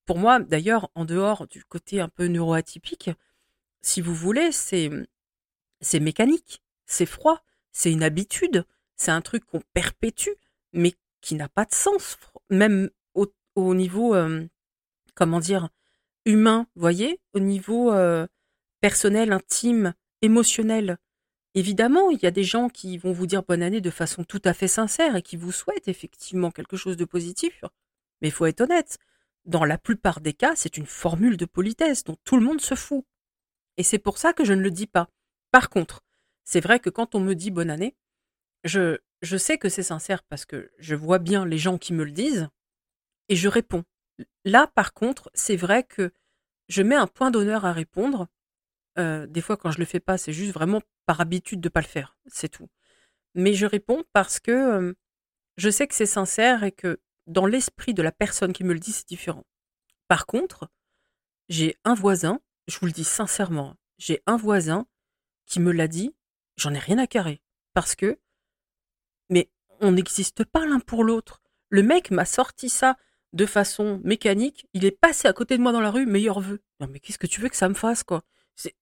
pour 0.07 0.18
moi, 0.18 0.40
d'ailleurs, 0.40 0.90
en 0.94 1.04
dehors 1.04 1.46
du 1.48 1.64
côté 1.64 2.00
un 2.00 2.09
peu 2.09 2.26
neuroatypique, 2.28 3.11
si 3.83 4.00
vous 4.00 4.14
voulez, 4.14 4.52
c'est 4.52 4.90
c'est 5.81 6.00
mécanique, 6.00 6.62
c'est 6.87 7.07
froid, 7.07 7.42
c'est 7.72 7.92
une 7.92 8.02
habitude, 8.02 8.64
c'est 8.96 9.12
un 9.12 9.20
truc 9.20 9.44
qu'on 9.44 9.62
perpétue, 9.74 10.31
mais 10.72 10.94
qui 11.20 11.35
n'a 11.37 11.48
pas 11.48 11.64
de 11.64 11.74
sens, 11.74 12.16
même 12.50 12.90
au, 13.59 13.75
niveau, 13.75 14.14
euh, 14.14 14.47
comment 15.14 15.40
dire, 15.40 15.68
humain, 16.25 16.66
voyez, 16.77 17.21
au 17.35 17.40
niveau 17.40 17.92
euh, 17.92 18.27
personnel, 18.81 19.33
intime, 19.33 19.94
émotionnel. 20.23 20.99
Évidemment, 21.55 22.11
il 22.11 22.23
y 22.23 22.27
a 22.27 22.31
des 22.31 22.44
gens 22.44 22.68
qui 22.68 22.99
vont 22.99 23.12
vous 23.12 23.27
dire 23.27 23.42
bonne 23.42 23.62
année 23.62 23.81
de 23.81 23.90
façon 23.90 24.25
tout 24.25 24.42
à 24.44 24.53
fait 24.53 24.68
sincère 24.68 25.16
et 25.16 25.23
qui 25.23 25.37
vous 25.37 25.53
souhaitent 25.53 25.88
effectivement 25.88 26.51
quelque 26.51 26.77
chose 26.77 26.97
de 26.97 27.05
positif. 27.05 27.64
Mais 28.21 28.29
il 28.29 28.33
faut 28.33 28.47
être 28.47 28.61
honnête, 28.61 28.99
dans 29.44 29.64
la 29.64 29.79
plupart 29.79 30.21
des 30.21 30.35
cas, 30.35 30.55
c'est 30.55 30.77
une 30.77 30.87
formule 30.87 31.37
de 31.37 31.47
politesse 31.47 32.05
dont 32.05 32.16
tout 32.25 32.37
le 32.37 32.44
monde 32.44 32.61
se 32.61 32.75
fout. 32.75 33.05
Et 33.77 33.83
c'est 33.83 33.99
pour 33.99 34.18
ça 34.18 34.33
que 34.33 34.44
je 34.44 34.53
ne 34.53 34.61
le 34.61 34.71
dis 34.71 34.87
pas. 34.87 35.09
Par 35.51 35.71
contre, 35.71 36.05
c'est 36.44 36.61
vrai 36.61 36.81
que 36.81 36.90
quand 36.90 37.14
on 37.14 37.21
me 37.21 37.35
dit 37.35 37.51
bonne 37.51 37.71
année, 37.71 37.97
je, 38.64 38.99
je 39.23 39.37
sais 39.37 39.57
que 39.57 39.68
c'est 39.68 39.83
sincère 39.83 40.23
parce 40.25 40.44
que 40.44 40.71
je 40.79 40.94
vois 40.94 41.18
bien 41.18 41.47
les 41.47 41.59
gens 41.59 41.79
qui 41.79 41.92
me 41.92 42.05
le 42.05 42.11
disent 42.11 42.49
et 43.29 43.37
je 43.37 43.49
réponds. 43.49 43.85
Là, 44.45 44.67
par 44.67 44.93
contre, 44.93 45.31
c'est 45.35 45.57
vrai 45.57 45.85
que 45.85 46.12
je 46.69 46.83
mets 46.83 46.97
un 46.97 47.07
point 47.07 47.31
d'honneur 47.31 47.64
à 47.64 47.73
répondre. 47.73 48.29
Euh, 48.99 49.27
des 49.27 49.41
fois, 49.41 49.57
quand 49.57 49.71
je 49.71 49.79
le 49.79 49.85
fais 49.85 50.01
pas, 50.01 50.19
c'est 50.19 50.33
juste 50.33 50.53
vraiment 50.53 50.83
par 51.07 51.21
habitude 51.21 51.61
de 51.61 51.69
pas 51.69 51.81
le 51.81 51.87
faire. 51.87 52.17
C'est 52.27 52.49
tout. 52.49 52.69
Mais 53.35 53.55
je 53.55 53.67
réponds 53.67 54.05
parce 54.12 54.41
que 54.41 54.51
euh, 54.51 54.95
je 55.57 55.71
sais 55.71 55.87
que 55.87 55.95
c'est 55.95 56.07
sincère 56.07 56.64
et 56.64 56.73
que 56.73 57.01
dans 57.27 57.47
l'esprit 57.47 57.95
de 57.95 58.03
la 58.03 58.12
personne 58.12 58.53
qui 58.53 58.64
me 58.64 58.73
le 58.73 58.81
dit, 58.81 58.93
c'est 58.93 59.09
différent. 59.09 59.45
Par 60.09 60.27
contre, 60.27 60.71
j'ai 61.49 61.77
un 61.85 61.95
voisin, 61.95 62.41
je 62.67 62.79
vous 62.79 62.87
le 62.87 62.93
dis 62.93 63.05
sincèrement, 63.05 63.77
j'ai 63.99 64.23
un 64.27 64.37
voisin 64.37 64.87
qui 65.47 65.61
me 65.61 65.73
l'a 65.73 65.88
dit, 65.88 66.14
j'en 66.57 66.75
ai 66.75 66.79
rien 66.79 66.99
à 66.99 67.07
carrer. 67.07 67.43
Parce 67.75 67.95
que, 67.95 68.19
mais 69.31 69.51
on 69.81 69.93
n'existe 69.93 70.45
pas 70.45 70.67
l'un 70.67 70.81
pour 70.81 71.05
l'autre. 71.05 71.43
Le 71.69 71.83
mec 71.83 72.11
m'a 72.11 72.25
sorti 72.25 72.69
ça 72.69 72.97
de 73.33 73.47
façon 73.47 74.01
mécanique. 74.05 74.67
Il 74.75 74.85
est 74.85 74.91
passé 74.91 75.29
à 75.29 75.33
côté 75.33 75.57
de 75.57 75.62
moi 75.62 75.73
dans 75.73 75.81
la 75.81 75.91
rue, 75.91 76.07
meilleur 76.07 76.41
vœu. 76.41 76.61
Non, 76.81 76.88
mais 76.91 77.01
qu'est-ce 77.01 77.19
que 77.19 77.27
tu 77.27 77.41
veux 77.41 77.49
que 77.49 77.57
ça 77.57 77.69
me 77.69 77.75
fasse, 77.75 78.03
quoi? 78.03 78.25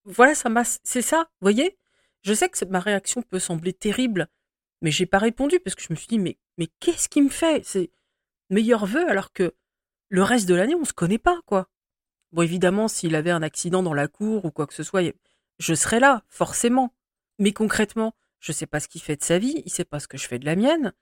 Voilà, 0.04 0.34
ça 0.34 0.48
m'a, 0.48 0.64
c'est 0.64 1.02
ça, 1.02 1.28
voyez? 1.40 1.76
Je 2.22 2.32
sais 2.34 2.48
que 2.48 2.64
ma 2.64 2.80
réaction 2.80 3.22
peut 3.22 3.38
sembler 3.38 3.72
terrible, 3.72 4.28
mais 4.82 4.90
j'ai 4.90 5.06
pas 5.06 5.18
répondu 5.18 5.60
parce 5.60 5.74
que 5.76 5.82
je 5.82 5.92
me 5.92 5.96
suis 5.96 6.08
dit, 6.08 6.18
mais, 6.18 6.38
qu'est-ce 6.80 7.08
qui 7.08 7.22
me 7.22 7.28
fait? 7.28 7.64
C'est 7.64 7.90
meilleur 8.50 8.86
vœu 8.86 9.08
alors 9.08 9.32
que 9.32 9.54
le 10.08 10.22
reste 10.22 10.48
de 10.48 10.54
l'année, 10.54 10.74
on 10.74 10.84
se 10.84 10.92
connaît 10.92 11.18
pas, 11.18 11.40
quoi. 11.46 11.68
Bon, 12.32 12.42
évidemment, 12.42 12.88
s'il 12.88 13.14
avait 13.14 13.30
un 13.30 13.42
accident 13.42 13.82
dans 13.82 13.94
la 13.94 14.08
cour 14.08 14.44
ou 14.44 14.50
quoi 14.50 14.66
que 14.66 14.74
ce 14.74 14.82
soit, 14.82 15.02
je 15.58 15.74
serais 15.74 16.00
là, 16.00 16.24
forcément. 16.28 16.94
Mais 17.38 17.52
concrètement, 17.52 18.14
je 18.40 18.52
sais 18.52 18.66
pas 18.66 18.80
ce 18.80 18.88
qu'il 18.88 19.02
fait 19.02 19.16
de 19.16 19.24
sa 19.24 19.38
vie, 19.38 19.62
il 19.64 19.70
sait 19.70 19.84
pas 19.84 20.00
ce 20.00 20.08
que 20.08 20.18
je 20.18 20.26
fais 20.26 20.38
de 20.38 20.46
la 20.46 20.56
mienne. 20.56 20.92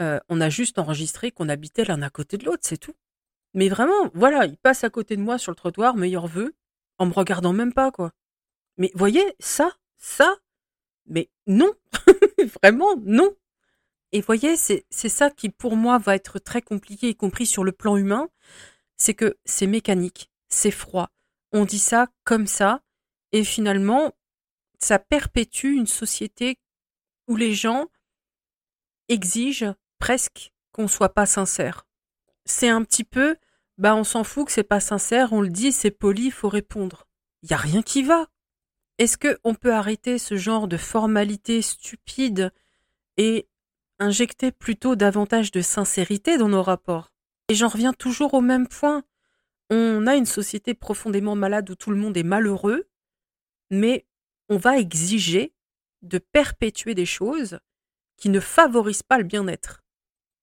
Euh, 0.00 0.18
on 0.28 0.40
a 0.40 0.48
juste 0.48 0.78
enregistré 0.78 1.30
qu'on 1.30 1.48
habitait 1.48 1.84
l'un 1.84 2.02
à 2.02 2.10
côté 2.10 2.38
de 2.38 2.44
l'autre, 2.44 2.62
c'est 2.64 2.78
tout. 2.78 2.94
Mais 3.54 3.68
vraiment, 3.68 4.10
voilà, 4.14 4.46
il 4.46 4.56
passe 4.56 4.84
à 4.84 4.90
côté 4.90 5.16
de 5.16 5.22
moi 5.22 5.38
sur 5.38 5.52
le 5.52 5.56
trottoir, 5.56 5.96
meilleur 5.96 6.26
vœu, 6.26 6.54
en 6.98 7.06
me 7.06 7.12
regardant 7.12 7.52
même 7.52 7.72
pas, 7.74 7.90
quoi. 7.90 8.12
Mais 8.78 8.90
voyez, 8.94 9.24
ça, 9.40 9.72
ça, 9.98 10.36
mais 11.06 11.30
non, 11.46 11.72
vraiment 12.62 12.96
non. 13.04 13.34
Et 14.12 14.20
voyez, 14.20 14.56
c'est 14.56 14.84
ça 14.90 15.30
qui 15.30 15.50
pour 15.50 15.76
moi 15.76 15.98
va 15.98 16.16
être 16.16 16.38
très 16.38 16.62
compliqué, 16.62 17.10
y 17.10 17.14
compris 17.14 17.46
sur 17.46 17.62
le 17.64 17.72
plan 17.72 17.96
humain, 17.96 18.28
c'est 18.96 19.14
que 19.14 19.38
c'est 19.44 19.66
mécanique, 19.66 20.30
c'est 20.48 20.70
froid. 20.70 21.10
On 21.52 21.64
dit 21.64 21.78
ça 21.78 22.08
comme 22.24 22.46
ça, 22.46 22.82
et 23.32 23.44
finalement, 23.44 24.12
ça 24.80 24.98
perpétue 24.98 25.74
une 25.74 25.86
société 25.86 26.58
où 27.28 27.36
les 27.36 27.54
gens 27.54 27.88
exigent 29.08 29.74
presque 30.00 30.52
qu'on 30.72 30.88
soit 30.88 31.14
pas 31.14 31.26
sincère. 31.26 31.86
C'est 32.44 32.68
un 32.68 32.82
petit 32.82 33.04
peu, 33.04 33.36
bah 33.78 33.94
on 33.94 34.02
s'en 34.02 34.24
fout 34.24 34.46
que 34.46 34.52
c'est 34.52 34.64
pas 34.64 34.80
sincère, 34.80 35.32
on 35.32 35.42
le 35.42 35.50
dit, 35.50 35.70
c'est 35.70 35.92
poli, 35.92 36.26
il 36.26 36.32
faut 36.32 36.48
répondre. 36.48 37.06
Y 37.42 37.54
a 37.54 37.56
rien 37.56 37.82
qui 37.82 38.02
va. 38.02 38.26
Est-ce 38.98 39.16
que 39.16 39.38
on 39.44 39.54
peut 39.54 39.72
arrêter 39.72 40.18
ce 40.18 40.36
genre 40.36 40.66
de 40.66 40.76
formalité 40.76 41.62
stupide 41.62 42.52
et 43.16 43.48
injecter 43.98 44.50
plutôt 44.50 44.96
davantage 44.96 45.52
de 45.52 45.60
sincérité 45.60 46.36
dans 46.36 46.48
nos 46.48 46.62
rapports? 46.62 47.12
Et 47.48 47.54
j'en 47.54 47.68
reviens 47.68 47.92
toujours 47.92 48.34
au 48.34 48.40
même 48.40 48.68
point. 48.68 49.04
On 49.70 50.06
a 50.06 50.16
une 50.16 50.26
société 50.26 50.74
profondément 50.74 51.36
malade 51.36 51.70
où 51.70 51.74
tout 51.74 51.90
le 51.90 51.96
monde 51.96 52.16
est 52.16 52.24
malheureux, 52.24 52.88
mais 53.70 54.06
on 54.48 54.56
va 54.56 54.78
exiger 54.78 55.54
de 56.02 56.18
perpétuer 56.18 56.94
des 56.94 57.06
choses 57.06 57.60
qui 58.16 58.28
ne 58.28 58.40
favorisent 58.40 59.02
pas 59.02 59.18
le 59.18 59.24
bien-être, 59.24 59.79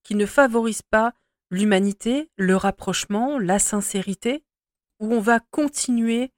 qui 0.08 0.16
ne 0.16 0.26
favorisent 0.26 0.84
pas 0.90 1.14
l'humanité, 1.52 2.30
le 2.38 2.56
rapprochement, 2.56 3.38
la 3.38 3.60
sincérité, 3.60 4.42
où 5.02 5.14
on 5.14 5.20
va 5.20 5.42
continuer 5.52 6.32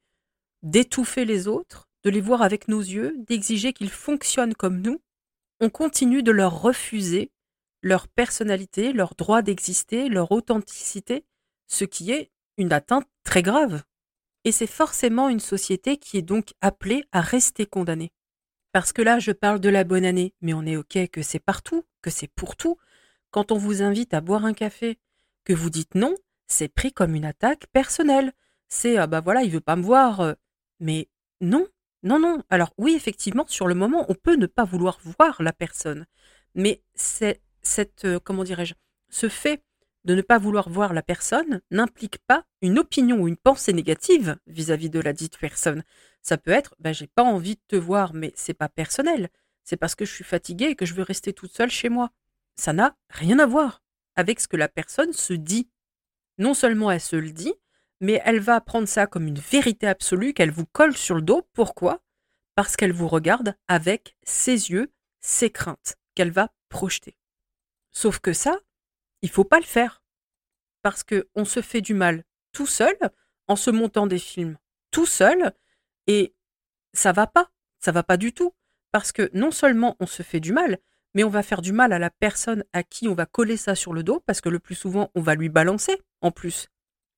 d'étouffer 0.64 1.24
les 1.24 1.46
autres, 1.46 1.88
de 2.02 2.10
les 2.10 2.20
voir 2.20 2.42
avec 2.42 2.66
nos 2.66 2.80
yeux, 2.80 3.14
d'exiger 3.28 3.72
qu'ils 3.72 3.90
fonctionnent 3.90 4.54
comme 4.54 4.80
nous, 4.80 5.00
on 5.60 5.70
continue 5.70 6.24
de 6.24 6.32
leur 6.32 6.60
refuser 6.60 7.30
leur 7.80 8.08
personnalité, 8.08 8.92
leur 8.92 9.14
droit 9.14 9.40
d'exister, 9.40 10.08
leur 10.08 10.32
authenticité, 10.32 11.24
ce 11.68 11.84
qui 11.84 12.10
est 12.10 12.32
une 12.56 12.72
atteinte 12.72 13.06
très 13.22 13.42
grave. 13.42 13.84
Et 14.42 14.50
c'est 14.50 14.66
forcément 14.66 15.28
une 15.28 15.38
société 15.38 15.96
qui 15.96 16.18
est 16.18 16.22
donc 16.22 16.54
appelée 16.60 17.04
à 17.12 17.20
rester 17.20 17.66
condamnée. 17.66 18.10
Parce 18.72 18.92
que 18.92 19.02
là, 19.02 19.20
je 19.20 19.30
parle 19.30 19.60
de 19.60 19.68
la 19.68 19.84
bonne 19.84 20.04
année, 20.04 20.34
mais 20.40 20.54
on 20.54 20.66
est 20.66 20.76
OK 20.76 20.98
que 21.12 21.22
c'est 21.22 21.38
partout, 21.38 21.84
que 22.02 22.10
c'est 22.10 22.30
pour 22.34 22.56
tout. 22.56 22.76
Quand 23.30 23.52
on 23.52 23.58
vous 23.58 23.82
invite 23.82 24.14
à 24.14 24.20
boire 24.20 24.44
un 24.44 24.54
café, 24.54 24.98
que 25.44 25.52
vous 25.52 25.70
dites 25.70 25.94
non, 25.94 26.14
c'est 26.46 26.68
pris 26.68 26.92
comme 26.92 27.14
une 27.14 27.24
attaque 27.24 27.66
personnelle. 27.72 28.32
C'est, 28.68 28.96
ah 28.96 29.06
bah 29.06 29.20
voilà, 29.20 29.42
il 29.42 29.50
veut 29.50 29.60
pas 29.60 29.76
me 29.76 29.82
voir. 29.82 30.20
Euh. 30.20 30.34
Mais 30.80 31.08
non, 31.40 31.66
non, 32.02 32.18
non. 32.18 32.42
Alors 32.50 32.72
oui, 32.78 32.94
effectivement, 32.94 33.46
sur 33.46 33.66
le 33.66 33.74
moment, 33.74 34.06
on 34.08 34.14
peut 34.14 34.36
ne 34.36 34.46
pas 34.46 34.64
vouloir 34.64 34.98
voir 35.02 35.42
la 35.42 35.52
personne. 35.52 36.06
Mais 36.54 36.82
c'est 36.94 37.40
cette, 37.62 38.04
euh, 38.04 38.18
comment 38.22 38.44
dirais-je, 38.44 38.74
ce 39.08 39.28
fait 39.28 39.62
de 40.04 40.14
ne 40.14 40.22
pas 40.22 40.38
vouloir 40.38 40.70
voir 40.70 40.94
la 40.94 41.02
personne 41.02 41.60
n'implique 41.70 42.18
pas 42.26 42.44
une 42.62 42.78
opinion 42.78 43.20
ou 43.20 43.28
une 43.28 43.36
pensée 43.36 43.72
négative 43.72 44.38
vis-à-vis 44.46 44.88
de 44.88 45.00
la 45.00 45.12
dite 45.12 45.38
personne. 45.38 45.84
Ça 46.22 46.38
peut 46.38 46.50
être, 46.50 46.74
ben, 46.78 46.92
j'ai 46.92 47.06
pas 47.06 47.22
envie 47.22 47.56
de 47.56 47.60
te 47.68 47.76
voir, 47.76 48.14
mais 48.14 48.32
c'est 48.34 48.54
pas 48.54 48.68
personnel. 48.68 49.28
C'est 49.62 49.76
parce 49.76 49.94
que 49.94 50.04
je 50.04 50.12
suis 50.12 50.24
fatiguée 50.24 50.70
et 50.70 50.74
que 50.74 50.86
je 50.86 50.94
veux 50.94 51.02
rester 51.02 51.32
toute 51.32 51.52
seule 51.52 51.70
chez 51.70 51.90
moi. 51.90 52.10
Ça 52.60 52.74
n'a 52.74 52.94
rien 53.08 53.38
à 53.38 53.46
voir 53.46 53.82
avec 54.16 54.38
ce 54.38 54.46
que 54.46 54.58
la 54.58 54.68
personne 54.68 55.14
se 55.14 55.32
dit. 55.32 55.70
Non 56.36 56.52
seulement 56.52 56.90
elle 56.90 57.00
se 57.00 57.16
le 57.16 57.32
dit, 57.32 57.54
mais 58.00 58.20
elle 58.26 58.38
va 58.38 58.60
prendre 58.60 58.86
ça 58.86 59.06
comme 59.06 59.26
une 59.26 59.38
vérité 59.38 59.86
absolue 59.86 60.34
qu'elle 60.34 60.50
vous 60.50 60.66
colle 60.66 60.94
sur 60.94 61.14
le 61.14 61.22
dos. 61.22 61.48
Pourquoi? 61.54 62.02
Parce 62.56 62.76
qu'elle 62.76 62.92
vous 62.92 63.08
regarde 63.08 63.56
avec 63.66 64.14
ses 64.24 64.72
yeux, 64.72 64.92
ses 65.20 65.48
craintes, 65.48 65.96
qu'elle 66.14 66.32
va 66.32 66.52
projeter. 66.68 67.16
Sauf 67.92 68.18
que 68.18 68.34
ça, 68.34 68.58
il 69.22 69.30
faut 69.30 69.44
pas 69.44 69.58
le 69.58 69.64
faire. 69.64 70.02
Parce 70.82 71.02
que 71.02 71.30
on 71.34 71.46
se 71.46 71.62
fait 71.62 71.80
du 71.80 71.94
mal 71.94 72.24
tout 72.52 72.66
seul 72.66 72.94
en 73.48 73.56
se 73.56 73.70
montant 73.70 74.06
des 74.06 74.18
films 74.18 74.58
tout 74.90 75.06
seul 75.06 75.54
et 76.06 76.34
ça 76.92 77.12
va 77.12 77.26
pas. 77.26 77.50
Ça 77.78 77.90
va 77.90 78.02
pas 78.02 78.18
du 78.18 78.34
tout. 78.34 78.52
Parce 78.92 79.12
que 79.12 79.30
non 79.32 79.50
seulement 79.50 79.96
on 79.98 80.06
se 80.06 80.22
fait 80.22 80.40
du 80.40 80.52
mal, 80.52 80.78
mais 81.14 81.24
on 81.24 81.28
va 81.28 81.42
faire 81.42 81.62
du 81.62 81.72
mal 81.72 81.92
à 81.92 81.98
la 81.98 82.10
personne 82.10 82.64
à 82.72 82.82
qui 82.82 83.08
on 83.08 83.14
va 83.14 83.26
coller 83.26 83.56
ça 83.56 83.74
sur 83.74 83.92
le 83.92 84.02
dos 84.02 84.22
parce 84.26 84.40
que 84.40 84.48
le 84.48 84.58
plus 84.58 84.74
souvent 84.74 85.10
on 85.14 85.20
va 85.20 85.34
lui 85.34 85.48
balancer 85.48 86.00
en 86.20 86.30
plus. 86.30 86.68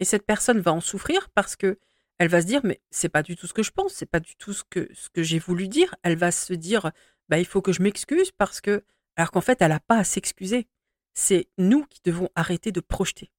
Et 0.00 0.04
cette 0.04 0.26
personne 0.26 0.60
va 0.60 0.72
en 0.72 0.80
souffrir 0.80 1.28
parce 1.34 1.56
que 1.56 1.78
elle 2.18 2.28
va 2.28 2.40
se 2.40 2.46
dire 2.46 2.60
mais 2.64 2.80
c'est 2.90 3.08
pas 3.08 3.22
du 3.22 3.36
tout 3.36 3.46
ce 3.46 3.52
que 3.52 3.62
je 3.62 3.70
pense, 3.70 3.92
c'est 3.92 4.06
pas 4.06 4.20
du 4.20 4.36
tout 4.36 4.52
ce 4.52 4.62
que 4.64 4.88
j'ai 5.22 5.38
voulu 5.38 5.68
dire. 5.68 5.94
Elle 6.02 6.16
va 6.16 6.32
se 6.32 6.54
dire 6.54 6.90
bah 7.28 7.38
il 7.38 7.46
faut 7.46 7.62
que 7.62 7.72
je 7.72 7.82
m'excuse 7.82 8.30
parce 8.32 8.60
que 8.60 8.84
alors 9.16 9.30
qu'en 9.30 9.40
fait 9.40 9.60
elle 9.60 9.72
a 9.72 9.80
pas 9.80 9.98
à 9.98 10.04
s'excuser 10.04 10.68
c'est 11.14 11.48
nous 11.58 11.84
qui 11.86 12.00
devons 12.04 12.28
arrêter 12.34 12.72
de 12.72 12.80
projeter. 12.80 13.30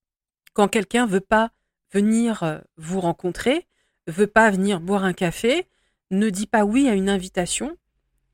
Quand 0.53 0.67
quelqu'un 0.67 1.05
veut 1.05 1.19
pas 1.19 1.51
venir 1.91 2.43
euh, 2.43 2.59
vous 2.77 2.99
rencontrer, 2.99 3.67
veut 4.07 4.27
pas 4.27 4.51
venir 4.51 4.79
boire 4.79 5.03
un 5.03 5.13
café, 5.13 5.67
ne 6.11 6.29
dit 6.29 6.47
pas 6.47 6.65
oui 6.65 6.87
à 6.87 6.93
une 6.93 7.09
invitation, 7.09 7.77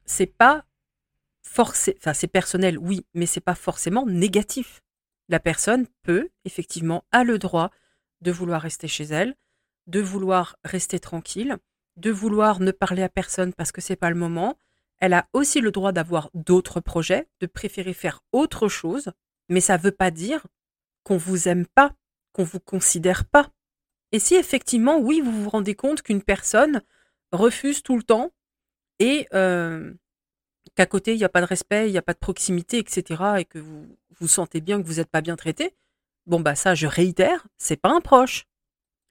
c'est 0.05 0.25
pas 0.25 0.65
forcé, 1.49 1.95
enfin 1.97 2.13
c'est 2.13 2.27
personnel, 2.27 2.77
oui, 2.77 3.05
mais 3.13 3.25
c'est 3.25 3.41
pas 3.41 3.55
forcément 3.55 4.05
négatif. 4.05 4.81
La 5.29 5.39
personne 5.39 5.87
peut, 6.03 6.29
effectivement, 6.45 7.03
a 7.11 7.23
le 7.23 7.39
droit 7.39 7.71
de 8.21 8.31
vouloir 8.31 8.61
rester 8.61 8.87
chez 8.87 9.05
elle, 9.05 9.35
de 9.87 9.99
vouloir 9.99 10.57
rester 10.63 10.99
tranquille, 10.99 11.57
de 11.97 12.11
vouloir 12.11 12.59
ne 12.59 12.71
parler 12.71 13.01
à 13.01 13.09
personne 13.09 13.53
parce 13.53 13.71
que 13.71 13.81
c'est 13.81 13.95
pas 13.95 14.09
le 14.09 14.15
moment. 14.15 14.57
Elle 14.99 15.13
a 15.13 15.27
aussi 15.33 15.59
le 15.59 15.71
droit 15.71 15.91
d'avoir 15.91 16.29
d'autres 16.33 16.81
projets, 16.81 17.27
de 17.39 17.47
préférer 17.47 17.93
faire 17.93 18.21
autre 18.31 18.67
chose, 18.67 19.11
mais 19.49 19.61
ça 19.61 19.77
ne 19.77 19.83
veut 19.83 19.91
pas 19.91 20.11
dire 20.11 20.45
qu'on 21.03 21.17
vous 21.17 21.47
aime 21.47 21.65
pas, 21.65 21.93
qu'on 22.31 22.43
vous 22.43 22.59
considère 22.59 23.25
pas. 23.25 23.49
Et 24.11 24.19
si 24.19 24.35
effectivement, 24.35 24.99
oui, 24.99 25.21
vous 25.21 25.43
vous 25.43 25.49
rendez 25.49 25.75
compte 25.75 26.03
qu'une 26.03 26.21
personne 26.21 26.83
refuse 27.31 27.81
tout 27.81 27.97
le 27.97 28.03
temps 28.03 28.31
et 28.99 29.27
euh, 29.33 29.93
qu'à 30.75 30.85
côté, 30.85 31.13
il 31.13 31.17
n'y 31.17 31.23
a 31.23 31.29
pas 31.29 31.41
de 31.41 31.45
respect, 31.45 31.89
il 31.89 31.91
n'y 31.91 31.97
a 31.97 32.01
pas 32.03 32.13
de 32.13 32.19
proximité, 32.19 32.77
etc., 32.77 33.23
et 33.39 33.45
que 33.45 33.59
vous 33.59 33.97
vous 34.19 34.27
sentez 34.27 34.61
bien 34.61 34.81
que 34.81 34.87
vous 34.87 34.95
n'êtes 34.95 35.09
pas 35.09 35.21
bien 35.21 35.35
traité, 35.35 35.75
bon, 36.25 36.39
bah 36.41 36.55
ça, 36.55 36.75
je 36.75 36.87
réitère, 36.87 37.47
c'est 37.57 37.77
pas 37.77 37.91
un 37.91 38.01
proche. 38.01 38.45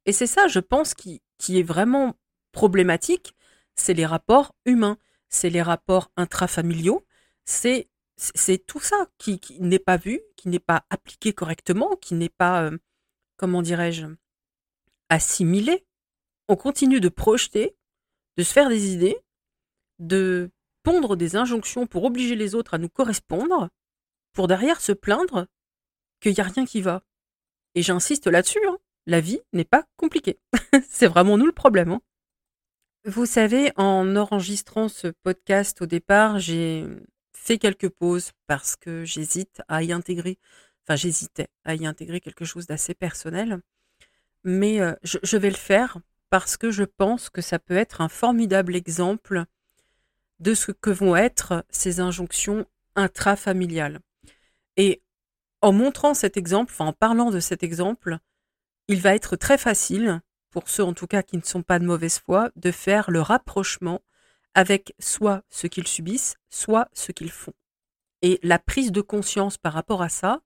Et 0.07 0.13
c'est 0.13 0.27
ça, 0.27 0.49
je 0.49 0.61
pense, 0.61 0.95
qui, 0.95 1.23
qui 1.39 1.59
est 1.59 1.63
vraiment 1.63 2.15
problématique, 2.53 3.35
c'est 3.75 3.95
les 3.95 4.07
rapports 4.07 4.55
humains, 4.65 4.99
c'est 5.29 5.51
les 5.51 5.63
rapports 5.63 6.11
intrafamiliaux, 6.17 7.07
c'est 7.45 7.89
c'est 8.19 8.59
tout 8.67 8.81
ça 8.81 9.07
qui, 9.19 9.41
n'est 9.61 9.79
pas 9.79 9.97
vu, 9.97 10.21
qui 10.37 10.49
n'est 10.49 10.59
pas 10.59 10.85
appliqué 10.91 11.33
correctement, 11.33 11.97
qui 11.97 12.15
n'est 12.15 12.29
pas, 12.29 12.65
euh, 12.65 12.77
comment 13.37 13.63
dirais-je, 13.63 14.07
assimilé. 15.09 15.87
On 16.49 16.57
continue 16.57 17.01
de 17.01 17.09
projeter, 17.09 17.77
de 18.37 18.43
se 18.43 18.53
faire 18.53 18.69
des 18.69 18.93
idées, 18.93 19.19
de 20.01 20.51
pondre 20.89 21.17
des 21.17 21.37
injonctions 21.37 21.87
pour 21.87 22.05
obliger 22.05 22.35
les 22.35 22.55
autres 22.55 22.73
à 22.73 22.79
nous 22.79 22.89
correspondre, 22.89 23.69
pour 24.33 24.49
derrière 24.49 24.81
se 24.81 24.93
plaindre 24.93 25.47
qu'il 26.21 26.33
n'y 26.33 26.41
a 26.41 26.45
rien 26.45 26.65
qui 26.65 26.81
va. 26.81 27.03
Et 27.75 27.83
j'insiste 27.83 28.27
là-dessus, 28.27 28.65
hein, 28.67 28.79
la 29.07 29.21
vie 29.21 29.41
n'est 29.53 29.67
pas 29.67 29.85
compliquée. 29.97 30.39
C'est 30.89 31.07
vraiment 31.07 31.37
nous 31.37 31.45
le 31.45 31.53
problème. 31.53 31.91
Hein. 31.91 32.01
Vous 33.05 33.27
savez, 33.27 33.71
en 33.77 34.17
enregistrant 34.17 34.89
ce 34.89 35.09
podcast 35.09 35.83
au 35.83 35.87
départ, 35.87 36.39
j'ai 36.39 36.87
fait 37.35 37.59
quelques 37.59 37.91
pauses 37.91 38.33
parce 38.47 38.75
que 38.75 39.05
j'hésite 39.05 39.61
à 39.69 39.83
y 39.83 39.93
intégrer, 39.93 40.39
enfin 40.85 40.97
j'hésitais 40.97 41.49
à 41.65 41.75
y 41.75 41.85
intégrer 41.85 42.21
quelque 42.21 42.47
chose 42.47 42.67
d'assez 42.67 42.95
personnel, 42.95 43.61
mais 44.43 44.81
euh, 44.81 44.95
je, 45.03 45.37
vais 45.37 45.51
le 45.51 45.57
faire 45.57 45.99
parce 46.31 46.57
que 46.57 46.71
je 46.71 46.85
pense 46.85 47.29
que 47.29 47.43
ça 47.43 47.59
peut 47.59 47.77
être 47.77 48.01
un 48.01 48.09
formidable 48.09 48.75
exemple 48.75 49.45
de 50.41 50.55
ce 50.55 50.73
que 50.73 50.91
vont 50.91 51.17
être 51.17 51.65
ces 51.71 52.01
injonctions 52.01 52.67
intrafamiliales. 52.95 54.01
Et 54.77 55.03
en 55.61 55.73
montrant 55.73 56.15
cet 56.15 56.37
exemple, 56.37 56.73
enfin 56.73 56.87
en 56.87 56.93
parlant 56.93 57.31
de 57.31 57.41
cet 57.41 57.63
exemple, 57.63 58.19
il 58.87 59.01
va 59.01 59.15
être 59.15 59.37
très 59.37 59.59
facile, 59.59 60.21
pour 60.51 60.69
ceux 60.69 60.85
en 60.85 60.95
tout 60.95 61.07
cas 61.07 61.23
qui 61.23 61.37
ne 61.37 61.43
sont 61.43 61.63
pas 61.63 61.79
de 61.79 61.85
mauvaise 61.85 62.19
foi, 62.19 62.51
de 62.57 62.71
faire 62.71 63.11
le 63.11 63.21
rapprochement 63.21 64.03
avec 64.55 64.95
soit 64.99 65.43
ce 65.51 65.67
qu'ils 65.67 65.87
subissent, 65.87 66.37
soit 66.51 66.89
ce 66.93 67.13
qu'ils 67.13 67.31
font. 67.31 67.53
Et 68.23 68.41
la 68.43 68.59
prise 68.59 68.93
de 68.93 69.01
conscience 69.01 69.59
par 69.59 69.73
rapport 69.73 70.03
à 70.03 70.09
ça 70.09 70.41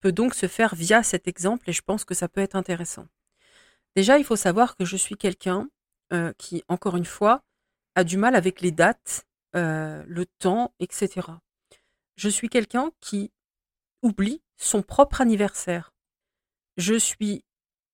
peut 0.00 0.12
donc 0.12 0.34
se 0.34 0.46
faire 0.46 0.74
via 0.74 1.02
cet 1.02 1.26
exemple 1.26 1.70
et 1.70 1.72
je 1.72 1.82
pense 1.82 2.04
que 2.04 2.14
ça 2.14 2.28
peut 2.28 2.40
être 2.40 2.56
intéressant. 2.56 3.06
Déjà, 3.96 4.18
il 4.18 4.24
faut 4.24 4.36
savoir 4.36 4.76
que 4.76 4.84
je 4.84 4.96
suis 4.96 5.16
quelqu'un 5.16 5.68
euh, 6.12 6.32
qui, 6.38 6.62
encore 6.68 6.96
une 6.96 7.04
fois, 7.04 7.42
a 7.94 8.04
du 8.04 8.16
mal 8.16 8.34
avec 8.34 8.60
les 8.60 8.70
dates, 8.70 9.26
le 9.54 10.24
temps, 10.38 10.74
etc. 10.80 11.28
Je 12.16 12.28
suis 12.28 12.48
quelqu'un 12.48 12.90
qui 13.00 13.32
oublie 14.02 14.42
son 14.56 14.82
propre 14.82 15.20
anniversaire. 15.20 15.92
Je 16.76 16.94
suis 16.94 17.44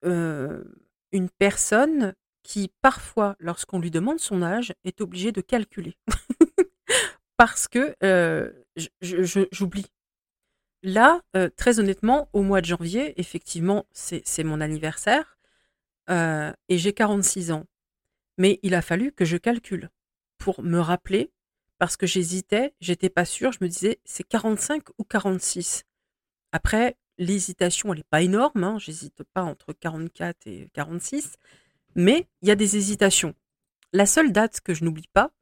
une 0.03 1.31
personne 1.39 2.15
qui, 2.43 2.71
parfois, 2.81 3.37
lorsqu'on 3.41 3.79
lui 3.79 3.91
demande 3.91 4.21
son 4.21 4.43
âge, 4.43 4.73
est 4.85 5.01
obligée 5.01 5.33
de 5.33 5.41
calculer. 5.41 5.97
Parce 7.37 7.69
que 7.69 7.95
j'oublie. 9.01 9.87
Là, 10.83 11.23
très 11.57 11.81
honnêtement, 11.81 12.29
au 12.33 12.43
mois 12.43 12.61
de 12.61 12.67
janvier, 12.67 13.21
effectivement, 13.21 13.87
c'est 13.93 14.45
mon 14.45 14.61
anniversaire 14.61 15.39
et 16.09 16.79
j'ai 16.79 16.93
46 16.93 17.53
ans. 17.53 17.67
Mais 18.39 18.59
il 18.63 18.75
a 18.75 18.83
fallu 18.83 19.13
que 19.13 19.25
je 19.25 19.37
calcule 19.37 19.91
pour 20.39 20.63
me 20.63 20.79
rappeler, 20.79 21.31
parce 21.79 21.97
que 21.97 22.07
j'hésitais, 22.07 22.75
j'étais 22.81 23.11
pas 23.11 23.25
sûre, 23.25 23.53
je 23.53 23.59
me 23.61 23.69
disais 23.69 24.01
c'est 24.05 24.25
45 24.25 24.85
ou 24.99 25.05
46. 25.05 25.85
Après, 26.53 26.97
l'hésitation, 27.19 27.93
elle 27.93 27.99
n'est 27.99 28.05
pas 28.09 28.23
énorme, 28.23 28.65
hein, 28.65 28.79
j'hésite 28.79 29.23
pas 29.35 29.43
entre 29.43 29.73
44 29.73 30.47
et 30.47 30.71
46, 30.73 31.35
mais 31.95 32.29
il 32.43 32.49
y 32.49 32.51
a 32.51 32.57
des 32.57 32.77
hésitations. 32.77 33.35
La 33.93 34.07
seule 34.07 34.33
date 34.33 34.61
que 34.61 34.75
je 34.75 34.85
n'oublie 34.85 35.09
pas, 35.13 35.33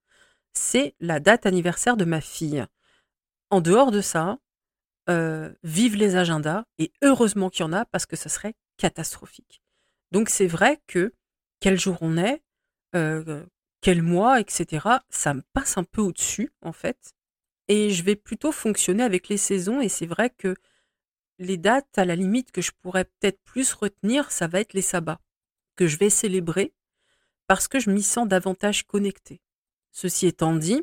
c'est 0.53 0.95
la 1.01 1.21
date 1.21 1.47
anniversaire 1.47 1.97
de 1.97 2.05
ma 2.05 2.21
fille. 2.21 2.65
En 3.51 3.61
dehors 3.61 3.91
de 3.91 4.01
ça, 4.01 4.39
euh, 5.09 5.53
vive 5.63 5.97
les 5.97 6.17
agendas, 6.17 6.65
et 6.79 6.93
heureusement 7.03 7.51
qu'il 7.51 7.61
y 7.61 7.69
en 7.69 7.73
a, 7.73 7.85
parce 7.85 8.07
que 8.07 8.17
ce 8.17 8.29
serait 8.29 8.55
catastrophique. 8.77 9.63
Donc 10.13 10.29
c'est 10.29 10.47
vrai 10.47 10.81
que 10.87 11.13
quel 11.61 11.79
jour 11.79 11.99
on 12.01 12.17
est, 12.17 12.43
euh, 12.97 13.45
quel 13.81 14.03
mois, 14.03 14.41
etc., 14.41 14.89
ça 15.11 15.35
me 15.35 15.43
passe 15.53 15.79
un 15.79 15.85
peu 15.85 16.03
au-dessus, 16.03 16.51
en 16.63 16.73
fait. 16.73 17.15
Et 17.69 17.91
je 17.91 18.03
vais 18.03 18.17
plutôt 18.17 18.53
fonctionner 18.53 19.03
avec 19.03 19.29
les 19.29 19.37
saisons, 19.37 19.81
et 19.81 19.89
c'est 19.89 20.07
vrai 20.07 20.31
que 20.31 20.55
les 21.39 21.59
dates, 21.59 21.99
à 21.99 22.05
la 22.05 22.17
limite, 22.17 22.53
que 22.53 22.63
je 22.63 22.73
pourrais 22.81 23.05
peut-être 23.05 23.41
plus 23.45 23.73
retenir, 23.75 24.31
ça 24.31 24.47
va 24.47 24.61
être 24.61 24.73
les 24.73 24.83
sabbats, 24.83 25.21
que 25.77 25.87
je 25.87 25.99
vais 25.99 26.11
célébrer 26.11 26.73
parce 27.47 27.69
que 27.69 27.79
je 27.79 27.91
m'y 27.91 28.03
sens 28.03 28.27
davantage 28.27 28.87
connecté. 28.87 29.41
Ceci 29.93 30.27
étant 30.27 30.55
dit, 30.55 30.83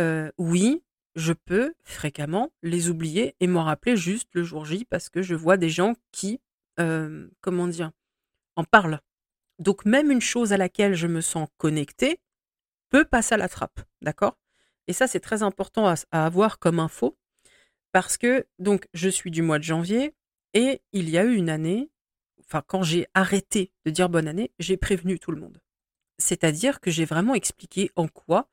euh, 0.00 0.30
oui, 0.38 0.82
je 1.14 1.32
peux 1.32 1.74
fréquemment 1.82 2.52
les 2.62 2.90
oublier 2.90 3.36
et 3.40 3.46
m'en 3.46 3.62
rappeler 3.62 3.96
juste 3.96 4.28
le 4.32 4.42
jour 4.42 4.64
J 4.64 4.84
parce 4.84 5.08
que 5.08 5.22
je 5.22 5.34
vois 5.34 5.56
des 5.56 5.68
gens 5.68 5.94
qui, 6.10 6.40
euh, 6.80 7.28
comment 7.40 7.68
dire, 7.68 7.92
en 8.56 8.64
parlent. 8.64 9.00
Donc 9.58 9.84
même 9.84 10.10
une 10.10 10.20
chose 10.20 10.52
à 10.52 10.56
laquelle 10.56 10.94
je 10.94 11.06
me 11.06 11.20
sens 11.20 11.48
connecté 11.58 12.20
peut 12.90 13.04
passer 13.04 13.34
à 13.34 13.38
la 13.38 13.48
trappe, 13.48 13.80
d'accord? 14.02 14.38
Et 14.86 14.92
ça, 14.92 15.06
c'est 15.06 15.20
très 15.20 15.42
important 15.42 15.86
à 15.88 16.26
avoir 16.26 16.58
comme 16.58 16.80
info 16.80 17.16
parce 17.92 18.16
que 18.16 18.46
donc 18.58 18.88
je 18.92 19.08
suis 19.08 19.30
du 19.30 19.42
mois 19.42 19.58
de 19.58 19.64
janvier 19.64 20.14
et 20.52 20.82
il 20.92 21.08
y 21.08 21.18
a 21.18 21.24
eu 21.24 21.34
une 21.34 21.48
année, 21.48 21.90
enfin 22.40 22.62
quand 22.66 22.82
j'ai 22.82 23.06
arrêté 23.14 23.72
de 23.84 23.90
dire 23.90 24.08
bonne 24.08 24.28
année, 24.28 24.52
j'ai 24.58 24.76
prévenu 24.76 25.18
tout 25.18 25.30
le 25.30 25.40
monde. 25.40 25.60
C'est-à-dire 26.18 26.80
que 26.80 26.90
j'ai 26.90 27.04
vraiment 27.04 27.34
expliqué 27.34 27.90
en 27.96 28.08
quoi, 28.08 28.48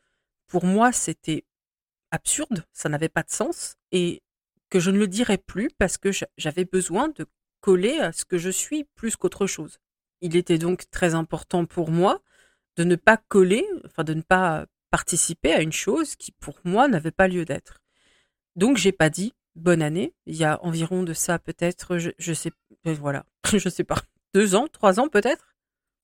pour 0.48 0.66
moi, 0.66 0.92
c'était 0.92 1.46
absurde, 2.12 2.66
ça 2.74 2.90
n'avait 2.90 3.10
pas 3.10 3.24
de 3.24 3.32
sens 3.32 3.76
et 3.92 4.22
que 4.70 4.80
je 4.80 4.92
ne 4.92 4.98
le 4.98 5.08
dirais 5.08 5.38
plus 5.38 5.70
parce 5.78 5.98
que 5.98 6.10
j'avais 6.38 6.66
besoin 6.66 7.10
de 7.10 7.26
coller 7.60 8.00
à 8.00 8.12
ce 8.12 8.26
que 8.26 8.38
je 8.38 8.50
suis 8.50 8.86
plus 8.96 9.16
qu'autre 9.16 9.48
chose. 9.48 9.80
Il 10.22 10.36
était 10.36 10.58
donc 10.58 10.90
très 10.92 11.16
important 11.16 11.66
pour 11.66 11.92
moi 11.92 12.22
de 12.78 12.84
ne 12.84 12.96
pas 12.96 13.18
coller, 13.18 13.68
enfin 13.86 14.04
de 14.04 14.14
ne 14.14 14.22
pas 14.22 14.66
participer 14.92 15.54
à 15.54 15.62
une 15.62 15.72
chose 15.72 16.16
qui 16.16 16.32
pour 16.32 16.60
moi 16.64 16.88
n'avait 16.88 17.12
pas 17.12 17.28
lieu 17.28 17.46
d'être. 17.46 17.82
Donc 18.56 18.78
j'ai 18.78 18.92
pas 18.92 19.10
dit 19.10 19.34
bonne 19.56 19.82
année. 19.82 20.14
Il 20.26 20.36
y 20.36 20.44
a 20.44 20.64
environ 20.64 21.04
de 21.04 21.14
ça 21.14 21.40
peut-être, 21.40 21.98
je, 21.98 22.12
je 22.18 22.34
sais, 22.34 22.52
euh, 22.88 22.94
voilà, 22.94 23.26
je 23.52 23.70
sais 23.70 23.84
pas, 23.84 24.02
deux 24.34 24.56
ans, 24.56 24.68
trois 24.68 25.00
ans 25.00 25.10
peut-être? 25.10 25.48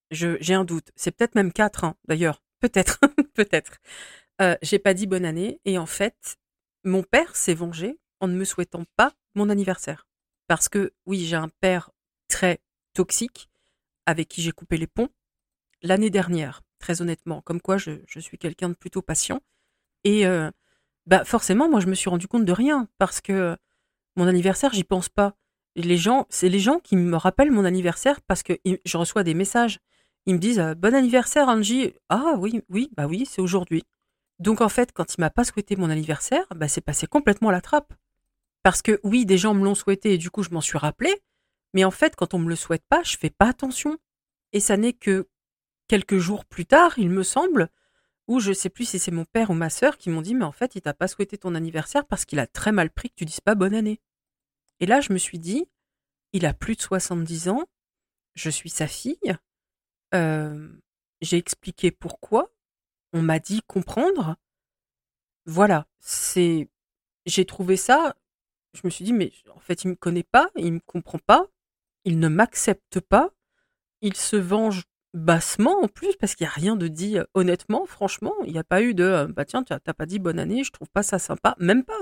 j'ai 0.10 0.54
un 0.54 0.64
doute. 0.64 0.92
C'est 0.96 1.12
peut-être 1.12 1.36
même 1.36 1.52
quatre 1.52 1.84
ans 1.84 1.96
d'ailleurs. 2.08 2.42
Peut-être, 2.60 3.00
peut-être. 3.34 3.78
Euh, 4.42 4.56
j'ai 4.62 4.80
pas 4.80 4.94
dit 4.94 5.08
bonne 5.08 5.26
année 5.26 5.60
et 5.66 5.78
en 5.78 5.86
fait, 5.86 6.38
mon 6.84 7.04
père 7.04 7.36
s'est 7.36 7.54
vengé 7.54 8.00
en 8.20 8.28
ne 8.28 8.36
me 8.36 8.46
souhaitant 8.46 8.86
pas 8.96 9.14
mon 9.36 9.50
anniversaire. 9.50 10.08
Parce 10.48 10.70
que 10.70 10.94
oui, 11.06 11.26
j'ai 11.26 11.36
un 11.36 11.50
père 11.60 11.92
très 12.30 12.60
toxique 12.94 13.50
avec 14.08 14.28
qui 14.28 14.42
j'ai 14.42 14.52
coupé 14.52 14.78
les 14.78 14.88
ponts 14.88 15.10
l'année 15.84 16.10
dernière, 16.10 16.64
très 16.80 17.04
honnêtement. 17.04 17.42
Comme 17.42 17.62
quoi, 17.62 17.78
je, 17.78 17.92
suis 18.20 18.40
quelqu'un 18.40 18.70
de 18.70 18.74
plutôt 18.74 19.04
patient. 19.04 19.42
Et 20.04 20.26
euh, 20.26 20.50
bah 21.06 21.24
forcément, 21.26 21.70
moi 21.70 21.80
je 21.80 21.88
me 21.88 21.94
suis 21.94 22.10
rendu 22.10 22.28
compte 22.28 22.46
de 22.46 22.52
rien 22.52 22.88
parce 22.98 23.22
que 23.22 23.56
mon 24.16 24.28
anniversaire, 24.28 24.74
j'y 24.74 24.84
pense 24.84 25.10
pas. 25.10 25.36
Les 25.76 25.98
gens, 25.98 26.26
c'est 26.30 26.50
les 26.50 26.60
gens 26.60 26.80
qui 26.80 26.96
me 26.96 27.16
rappellent 27.16 27.52
mon 27.52 27.66
anniversaire 27.66 28.22
parce 28.22 28.42
que 28.42 28.54
je 28.84 28.98
reçois 28.98 29.24
des 29.24 29.36
messages. 29.36 29.80
Ils 30.26 30.34
me 30.34 30.40
disent 30.40 30.64
bon 30.78 30.96
anniversaire 30.96 31.48
Angie. 31.48 31.94
Ah 32.10 32.36
oui, 32.40 32.62
oui, 32.70 32.90
bah 32.96 33.06
oui, 33.06 33.28
c'est 33.30 33.42
aujourd'hui. 33.42 33.84
Donc 34.40 34.62
en 34.62 34.70
fait, 34.70 34.92
quand 34.92 35.16
il 35.16 35.22
m'a 35.22 35.30
pas 35.30 35.44
souhaité 35.44 35.76
mon 35.76 35.90
anniversaire, 35.90 36.46
bah 36.56 36.68
c'est 36.68 36.82
passé 36.82 37.08
complètement 37.08 37.50
à 37.50 37.52
la 37.52 37.62
trappe. 37.62 37.94
Parce 38.64 38.82
que 38.82 39.00
oui, 39.04 39.26
des 39.26 39.38
gens 39.38 39.54
me 39.54 39.64
l'ont 39.64 39.76
souhaité 39.76 40.14
et 40.14 40.18
du 40.18 40.30
coup 40.32 40.44
je 40.44 40.50
m'en 40.50 40.62
suis 40.62 40.78
rappelé. 40.78 41.22
Mais 41.74 41.84
en 41.84 41.92
fait, 41.92 42.16
quand 42.16 42.34
on 42.34 42.40
me 42.40 42.50
le 42.50 42.56
souhaite 42.56 42.86
pas, 42.90 43.04
je 43.04 43.18
fais 43.18 43.30
pas 43.30 43.50
attention. 43.50 43.98
Et 44.54 44.60
ça 44.60 44.78
n'est 44.78 44.94
que 44.94 45.28
quelques 45.88 46.18
jours 46.18 46.46
plus 46.46 46.66
tard, 46.66 46.98
il 46.98 47.10
me 47.10 47.24
semble, 47.24 47.70
ou 48.28 48.40
je 48.40 48.54
sais 48.54 48.70
plus 48.70 48.86
si 48.86 49.00
c'est 49.00 49.12
mon 49.12 49.26
père 49.26 49.50
ou 49.50 49.54
ma 49.54 49.70
sœur 49.70 49.98
qui 49.98 50.10
m'ont 50.10 50.22
dit 50.22 50.36
mais 50.36 50.44
en 50.46 50.52
fait 50.52 50.76
il 50.76 50.82
t'a 50.82 50.94
pas 50.94 51.08
souhaité 51.08 51.38
ton 51.38 51.56
anniversaire 51.56 52.06
parce 52.06 52.26
qu'il 52.26 52.40
a 52.40 52.48
très 52.48 52.74
mal 52.74 52.90
pris 52.90 53.10
que 53.10 53.16
tu 53.16 53.26
dises 53.26 53.40
pas 53.40 53.56
bonne 53.56 53.74
année. 53.74 54.02
Et 54.82 54.86
là 54.86 55.00
je 55.00 55.14
me 55.14 55.18
suis 55.18 55.40
dit 55.40 55.66
il 56.34 56.46
a 56.46 56.54
plus 56.54 56.76
de 56.76 56.82
70 56.82 57.50
ans, 57.50 57.64
je 58.36 58.50
suis 58.50 58.70
sa 58.70 58.88
fille. 58.88 59.38
J'ai 60.14 61.38
expliqué 61.38 61.92
pourquoi. 61.92 62.52
On 63.14 63.22
m'a 63.22 63.40
dit 63.40 63.62
comprendre. 63.66 64.36
Voilà, 65.46 65.88
c'est. 66.00 66.70
J'ai 67.26 67.46
trouvé 67.46 67.78
ça. 67.78 68.16
Je 68.74 68.82
me 68.84 68.90
suis 68.90 69.06
dit, 69.06 69.14
mais 69.14 69.32
en 69.56 69.60
fait, 69.60 69.84
il 69.84 69.90
me 69.90 69.96
connaît 69.96 70.24
pas, 70.24 70.52
il 70.56 70.74
me 70.74 70.80
comprend 70.80 71.18
pas, 71.18 71.48
il 72.08 72.20
ne 72.20 72.30
m'accepte 72.30 73.02
pas, 73.02 73.32
il 74.02 74.16
se 74.16 74.38
venge 74.38 74.86
bassement 75.14 75.82
en 75.84 75.90
plus, 75.90 76.16
parce 76.16 76.36
qu'il 76.36 76.46
n'y 76.46 76.50
a 76.50 76.54
rien 76.54 76.78
de 76.78 76.88
dit 76.88 77.18
honnêtement, 77.34 77.86
franchement. 77.86 78.34
Il 78.46 78.54
n'y 78.54 78.60
a 78.60 78.64
pas 78.64 78.82
eu 78.82 78.94
de 78.94 79.28
bah 79.36 79.44
tiens, 79.44 79.62
tu 79.62 79.74
n'as 79.74 79.94
pas 79.94 80.06
dit 80.06 80.18
bonne 80.18 80.40
année, 80.40 80.64
je 80.64 80.72
trouve 80.72 80.90
pas 80.90 81.04
ça 81.04 81.20
sympa, 81.20 81.54
même 81.60 81.84
pas. 81.84 82.00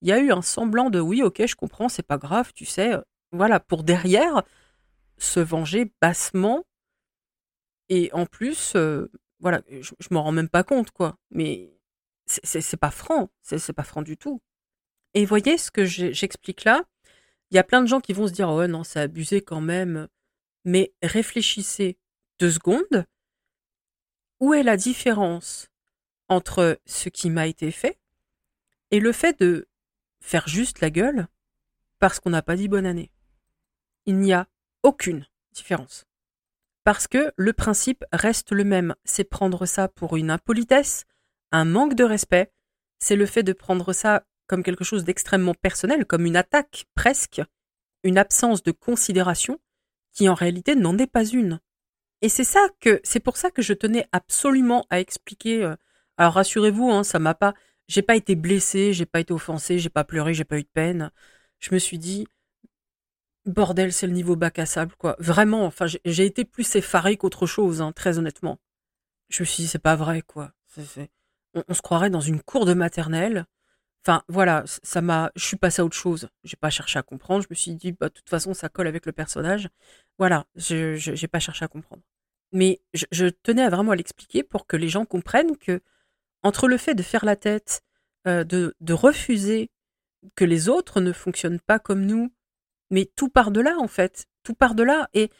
Il 0.00 0.08
y 0.08 0.12
a 0.12 0.18
eu 0.18 0.32
un 0.32 0.40
semblant 0.40 0.88
de 0.88 0.98
oui, 0.98 1.22
ok, 1.22 1.44
je 1.46 1.56
comprends, 1.56 1.90
c'est 1.90 2.02
pas 2.02 2.16
grave, 2.16 2.52
tu 2.54 2.64
sais. 2.64 2.96
Voilà, 3.32 3.60
pour 3.60 3.84
derrière 3.84 4.44
se 5.18 5.40
venger 5.40 5.92
bassement. 6.00 6.64
Et 7.90 8.10
en 8.14 8.24
plus, 8.24 8.76
voilà, 9.40 9.60
je, 9.68 9.92
je 9.98 10.08
m'en 10.10 10.22
rends 10.22 10.32
même 10.32 10.48
pas 10.48 10.64
compte, 10.64 10.90
quoi. 10.90 11.18
Mais 11.30 11.74
c'est 12.26 12.76
pas 12.78 12.90
franc, 12.90 13.28
c'est 13.42 13.74
pas 13.74 13.82
franc 13.82 14.00
du 14.00 14.16
tout. 14.16 14.40
Et 15.12 15.26
voyez 15.26 15.58
ce 15.58 15.70
que 15.70 15.84
j'explique 15.84 16.64
là? 16.64 16.84
Il 17.50 17.56
y 17.56 17.58
a 17.58 17.64
plein 17.64 17.80
de 17.80 17.86
gens 17.86 18.00
qui 18.00 18.12
vont 18.12 18.26
se 18.26 18.32
dire, 18.32 18.48
oh 18.48 18.66
non, 18.66 18.84
c'est 18.84 19.00
abusé 19.00 19.40
quand 19.40 19.60
même. 19.60 20.08
Mais 20.64 20.92
réfléchissez 21.02 21.98
deux 22.38 22.50
secondes. 22.50 23.06
Où 24.40 24.54
est 24.54 24.62
la 24.62 24.76
différence 24.76 25.68
entre 26.28 26.78
ce 26.86 27.08
qui 27.08 27.30
m'a 27.30 27.46
été 27.46 27.70
fait 27.70 27.98
et 28.90 29.00
le 29.00 29.12
fait 29.12 29.38
de 29.40 29.68
faire 30.20 30.46
juste 30.46 30.80
la 30.80 30.90
gueule 30.90 31.26
parce 31.98 32.20
qu'on 32.20 32.30
n'a 32.30 32.42
pas 32.42 32.56
dit 32.56 32.68
bonne 32.68 32.86
année? 32.86 33.10
Il 34.06 34.18
n'y 34.18 34.32
a 34.32 34.46
aucune 34.82 35.26
différence. 35.52 36.04
Parce 36.84 37.06
que 37.06 37.32
le 37.36 37.52
principe 37.52 38.04
reste 38.12 38.52
le 38.52 38.64
même, 38.64 38.94
c'est 39.04 39.24
prendre 39.24 39.66
ça 39.66 39.88
pour 39.88 40.16
une 40.16 40.30
impolitesse, 40.30 41.04
un 41.50 41.64
manque 41.64 41.94
de 41.94 42.04
respect, 42.04 42.52
c'est 42.98 43.16
le 43.16 43.26
fait 43.26 43.42
de 43.42 43.52
prendre 43.52 43.92
ça 43.92 44.24
comme 44.48 44.64
quelque 44.64 44.84
chose 44.84 45.04
d'extrêmement 45.04 45.54
personnel, 45.54 46.04
comme 46.04 46.26
une 46.26 46.36
attaque 46.36 46.86
presque, 46.94 47.40
une 48.02 48.18
absence 48.18 48.62
de 48.64 48.72
considération, 48.72 49.60
qui 50.12 50.28
en 50.28 50.34
réalité 50.34 50.74
n'en 50.74 50.98
est 50.98 51.06
pas 51.06 51.24
une. 51.24 51.60
Et 52.22 52.28
c'est 52.28 52.44
ça 52.44 52.66
que, 52.80 53.00
c'est 53.04 53.20
pour 53.20 53.36
ça 53.36 53.50
que 53.50 53.62
je 53.62 53.72
tenais 53.74 54.08
absolument 54.10 54.84
à 54.90 54.98
expliquer. 54.98 55.62
Euh, 55.62 55.76
alors 56.16 56.34
rassurez-vous, 56.34 56.90
hein, 56.90 57.04
ça 57.04 57.20
m'a 57.20 57.34
pas, 57.34 57.54
j'ai 57.86 58.02
pas 58.02 58.16
été 58.16 58.34
blessé, 58.34 58.92
j'ai 58.92 59.06
pas 59.06 59.20
été 59.20 59.32
offensé, 59.32 59.78
j'ai 59.78 59.90
pas 59.90 60.02
pleuré, 60.04 60.34
j'ai 60.34 60.44
pas 60.44 60.58
eu 60.58 60.64
de 60.64 60.68
peine. 60.72 61.12
Je 61.60 61.72
me 61.72 61.78
suis 61.78 61.98
dit, 61.98 62.26
bordel, 63.46 63.92
c'est 63.92 64.06
le 64.06 64.12
niveau 64.12 64.36
bac 64.36 64.58
à 64.58 64.66
sable, 64.66 64.94
quoi. 64.96 65.16
Vraiment, 65.18 65.64
enfin, 65.64 65.86
j'ai 65.86 66.26
été 66.26 66.44
plus 66.44 66.76
effaré 66.76 67.16
qu'autre 67.16 67.46
chose, 67.46 67.80
hein, 67.80 67.92
très 67.92 68.18
honnêtement. 68.18 68.58
Je 69.28 69.42
me 69.42 69.46
suis 69.46 69.62
dit, 69.62 69.68
c'est 69.68 69.78
pas 69.78 69.96
vrai, 69.96 70.22
quoi. 70.22 70.52
On, 71.54 71.74
se 71.74 71.82
croirait 71.82 72.10
dans 72.10 72.20
une 72.20 72.42
cour 72.42 72.66
de 72.66 72.74
maternelle. 72.74 73.46
Enfin, 74.04 74.22
voilà, 74.28 74.64
ça 74.82 75.00
m'a, 75.00 75.30
je 75.34 75.44
suis 75.44 75.56
passé 75.56 75.82
à 75.82 75.84
autre 75.84 75.96
chose. 75.96 76.28
J'ai 76.44 76.56
pas 76.56 76.70
cherché 76.70 76.98
à 76.98 77.02
comprendre. 77.02 77.42
Je 77.42 77.48
me 77.50 77.54
suis 77.54 77.74
dit, 77.74 77.92
bah, 77.92 78.08
de 78.08 78.14
toute 78.14 78.28
façon, 78.28 78.54
ça 78.54 78.68
colle 78.68 78.86
avec 78.86 79.06
le 79.06 79.12
personnage. 79.12 79.68
Voilà, 80.18 80.46
je, 80.56 80.94
j'ai 80.94 81.28
pas 81.28 81.40
cherché 81.40 81.64
à 81.64 81.68
comprendre. 81.68 82.02
Mais 82.52 82.80
je, 82.94 83.28
tenais 83.28 83.62
à 83.62 83.68
vraiment 83.68 83.92
à 83.92 83.96
l'expliquer 83.96 84.42
pour 84.42 84.66
que 84.66 84.76
les 84.76 84.88
gens 84.88 85.04
comprennent 85.04 85.56
que 85.58 85.82
entre 86.42 86.68
le 86.68 86.78
fait 86.78 86.94
de 86.94 87.02
faire 87.02 87.24
la 87.24 87.36
tête, 87.36 87.82
euh, 88.26 88.44
de, 88.44 88.74
de 88.80 88.92
refuser 88.94 89.70
que 90.34 90.44
les 90.44 90.68
autres 90.68 91.00
ne 91.00 91.12
fonctionnent 91.12 91.60
pas 91.60 91.78
comme 91.78 92.06
nous, 92.06 92.32
mais 92.90 93.10
tout 93.16 93.28
part 93.28 93.50
de 93.50 93.60
là 93.60 93.76
en 93.78 93.88
fait, 93.88 94.26
tout 94.42 94.54
part 94.54 94.74
de 94.74 94.82
là 94.82 95.08
et 95.12 95.30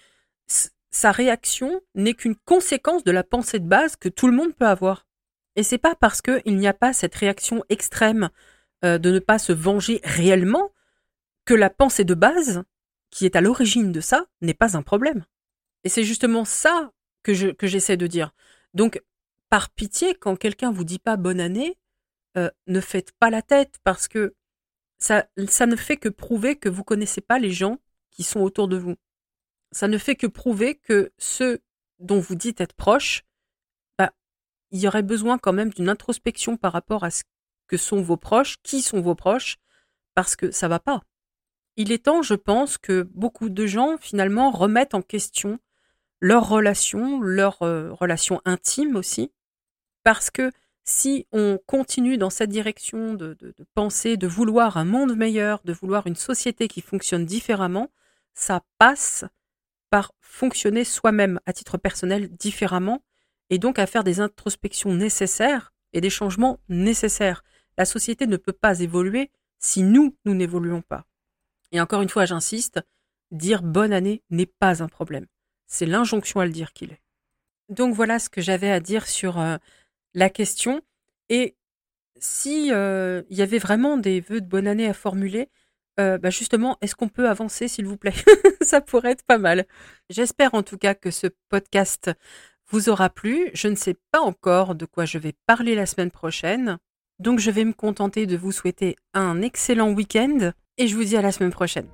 sa 0.90 1.12
réaction 1.12 1.80
n'est 1.94 2.14
qu'une 2.14 2.36
conséquence 2.36 3.04
de 3.04 3.10
la 3.10 3.24
pensée 3.24 3.58
de 3.58 3.68
base 3.68 3.96
que 3.96 4.08
tout 4.08 4.26
le 4.26 4.36
monde 4.36 4.54
peut 4.54 4.66
avoir. 4.66 5.07
Et 5.58 5.64
c'est 5.64 5.76
pas 5.76 5.96
parce 5.96 6.22
qu'il 6.22 6.56
n'y 6.56 6.68
a 6.68 6.72
pas 6.72 6.92
cette 6.92 7.16
réaction 7.16 7.64
extrême 7.68 8.30
euh, 8.84 8.96
de 8.96 9.10
ne 9.10 9.18
pas 9.18 9.40
se 9.40 9.52
venger 9.52 10.00
réellement 10.04 10.70
que 11.44 11.52
la 11.52 11.68
pensée 11.68 12.04
de 12.04 12.14
base, 12.14 12.62
qui 13.10 13.26
est 13.26 13.34
à 13.34 13.40
l'origine 13.40 13.90
de 13.90 14.00
ça, 14.00 14.26
n'est 14.40 14.54
pas 14.54 14.76
un 14.76 14.82
problème. 14.82 15.24
Et 15.82 15.88
c'est 15.88 16.04
justement 16.04 16.44
ça 16.44 16.92
que 17.24 17.34
je 17.34 17.48
que 17.48 17.66
j'essaie 17.66 17.96
de 17.96 18.06
dire. 18.06 18.36
Donc, 18.72 19.02
par 19.48 19.70
pitié, 19.70 20.14
quand 20.14 20.36
quelqu'un 20.36 20.70
vous 20.70 20.84
dit 20.84 21.00
pas 21.00 21.16
bonne 21.16 21.40
année, 21.40 21.76
euh, 22.36 22.50
ne 22.68 22.80
faites 22.80 23.10
pas 23.18 23.28
la 23.28 23.42
tête 23.42 23.80
parce 23.82 24.06
que 24.06 24.36
ça, 25.00 25.26
ça 25.48 25.66
ne 25.66 25.74
fait 25.74 25.96
que 25.96 26.08
prouver 26.08 26.54
que 26.54 26.68
vous 26.68 26.84
connaissez 26.84 27.20
pas 27.20 27.40
les 27.40 27.50
gens 27.50 27.80
qui 28.12 28.22
sont 28.22 28.42
autour 28.42 28.68
de 28.68 28.76
vous. 28.76 28.94
Ça 29.72 29.88
ne 29.88 29.98
fait 29.98 30.14
que 30.14 30.28
prouver 30.28 30.76
que 30.76 31.12
ceux 31.18 31.58
dont 31.98 32.20
vous 32.20 32.36
dites 32.36 32.60
être 32.60 32.74
proches 32.74 33.24
il 34.70 34.80
y 34.80 34.88
aurait 34.88 35.02
besoin 35.02 35.38
quand 35.38 35.52
même 35.52 35.70
d'une 35.70 35.88
introspection 35.88 36.56
par 36.56 36.72
rapport 36.72 37.04
à 37.04 37.10
ce 37.10 37.22
que 37.66 37.76
sont 37.76 38.02
vos 38.02 38.16
proches, 38.16 38.56
qui 38.62 38.82
sont 38.82 39.00
vos 39.00 39.14
proches, 39.14 39.58
parce 40.14 40.36
que 40.36 40.50
ça 40.50 40.68
va 40.68 40.80
pas. 40.80 41.02
Il 41.76 41.92
est 41.92 42.04
temps, 42.04 42.22
je 42.22 42.34
pense, 42.34 42.76
que 42.76 43.02
beaucoup 43.14 43.50
de 43.50 43.66
gens 43.66 43.98
finalement 43.98 44.50
remettent 44.50 44.94
en 44.94 45.02
question 45.02 45.58
leurs 46.20 46.48
relations, 46.48 47.20
leurs 47.20 47.62
euh, 47.62 47.92
relations 47.92 48.40
intimes 48.44 48.96
aussi, 48.96 49.30
parce 50.02 50.30
que 50.30 50.50
si 50.84 51.26
on 51.32 51.58
continue 51.66 52.16
dans 52.16 52.30
cette 52.30 52.50
direction 52.50 53.12
de, 53.14 53.34
de, 53.34 53.54
penser, 53.74 54.16
de 54.16 54.26
vouloir 54.26 54.78
un 54.78 54.84
monde 54.84 55.14
meilleur, 55.14 55.60
de 55.64 55.72
vouloir 55.72 56.06
une 56.06 56.16
société 56.16 56.66
qui 56.66 56.80
fonctionne 56.80 57.26
différemment, 57.26 57.90
ça 58.34 58.62
passe 58.78 59.24
par 59.90 60.12
fonctionner 60.20 60.84
soi-même 60.84 61.40
à 61.46 61.52
titre 61.52 61.76
personnel 61.76 62.28
différemment 62.28 63.02
et 63.50 63.58
donc 63.58 63.78
à 63.78 63.86
faire 63.86 64.04
des 64.04 64.20
introspections 64.20 64.94
nécessaires 64.94 65.72
et 65.92 66.00
des 66.00 66.10
changements 66.10 66.60
nécessaires. 66.68 67.42
La 67.76 67.84
société 67.84 68.26
ne 68.26 68.36
peut 68.36 68.52
pas 68.52 68.80
évoluer 68.80 69.30
si 69.58 69.82
nous, 69.82 70.16
nous 70.24 70.34
n'évoluons 70.34 70.82
pas. 70.82 71.06
Et 71.72 71.80
encore 71.80 72.02
une 72.02 72.08
fois, 72.08 72.24
j'insiste, 72.24 72.80
dire 73.30 73.62
bonne 73.62 73.92
année 73.92 74.22
n'est 74.30 74.46
pas 74.46 74.82
un 74.82 74.88
problème. 74.88 75.26
C'est 75.66 75.86
l'injonction 75.86 76.40
à 76.40 76.46
le 76.46 76.52
dire 76.52 76.72
qu'il 76.72 76.92
est. 76.92 77.02
Donc 77.68 77.94
voilà 77.94 78.18
ce 78.18 78.30
que 78.30 78.40
j'avais 78.40 78.70
à 78.70 78.80
dire 78.80 79.06
sur 79.06 79.38
euh, 79.38 79.56
la 80.14 80.30
question. 80.30 80.80
Et 81.28 81.56
si 82.16 82.72
euh, 82.72 83.22
il 83.28 83.36
y 83.36 83.42
avait 83.42 83.58
vraiment 83.58 83.96
des 83.96 84.20
vœux 84.20 84.40
de 84.40 84.46
bonne 84.46 84.66
année 84.66 84.86
à 84.86 84.94
formuler, 84.94 85.50
euh, 86.00 86.16
bah 86.16 86.30
justement, 86.30 86.78
est-ce 86.80 86.94
qu'on 86.94 87.08
peut 87.08 87.28
avancer, 87.28 87.68
s'il 87.68 87.86
vous 87.86 87.96
plaît? 87.96 88.14
Ça 88.62 88.80
pourrait 88.80 89.12
être 89.12 89.24
pas 89.24 89.38
mal. 89.38 89.66
J'espère 90.10 90.54
en 90.54 90.62
tout 90.62 90.78
cas 90.78 90.94
que 90.94 91.10
ce 91.10 91.26
podcast 91.48 92.10
vous 92.70 92.88
aura 92.88 93.10
plu. 93.10 93.50
Je 93.54 93.68
ne 93.68 93.74
sais 93.74 93.96
pas 94.12 94.20
encore 94.20 94.74
de 94.74 94.84
quoi 94.86 95.04
je 95.04 95.18
vais 95.18 95.34
parler 95.46 95.74
la 95.74 95.86
semaine 95.86 96.10
prochaine. 96.10 96.78
Donc 97.18 97.40
je 97.40 97.50
vais 97.50 97.64
me 97.64 97.72
contenter 97.72 98.26
de 98.26 98.36
vous 98.36 98.52
souhaiter 98.52 98.96
un 99.14 99.42
excellent 99.42 99.90
week-end 99.90 100.52
et 100.76 100.86
je 100.86 100.94
vous 100.94 101.04
dis 101.04 101.16
à 101.16 101.22
la 101.22 101.32
semaine 101.32 101.50
prochaine. 101.50 101.88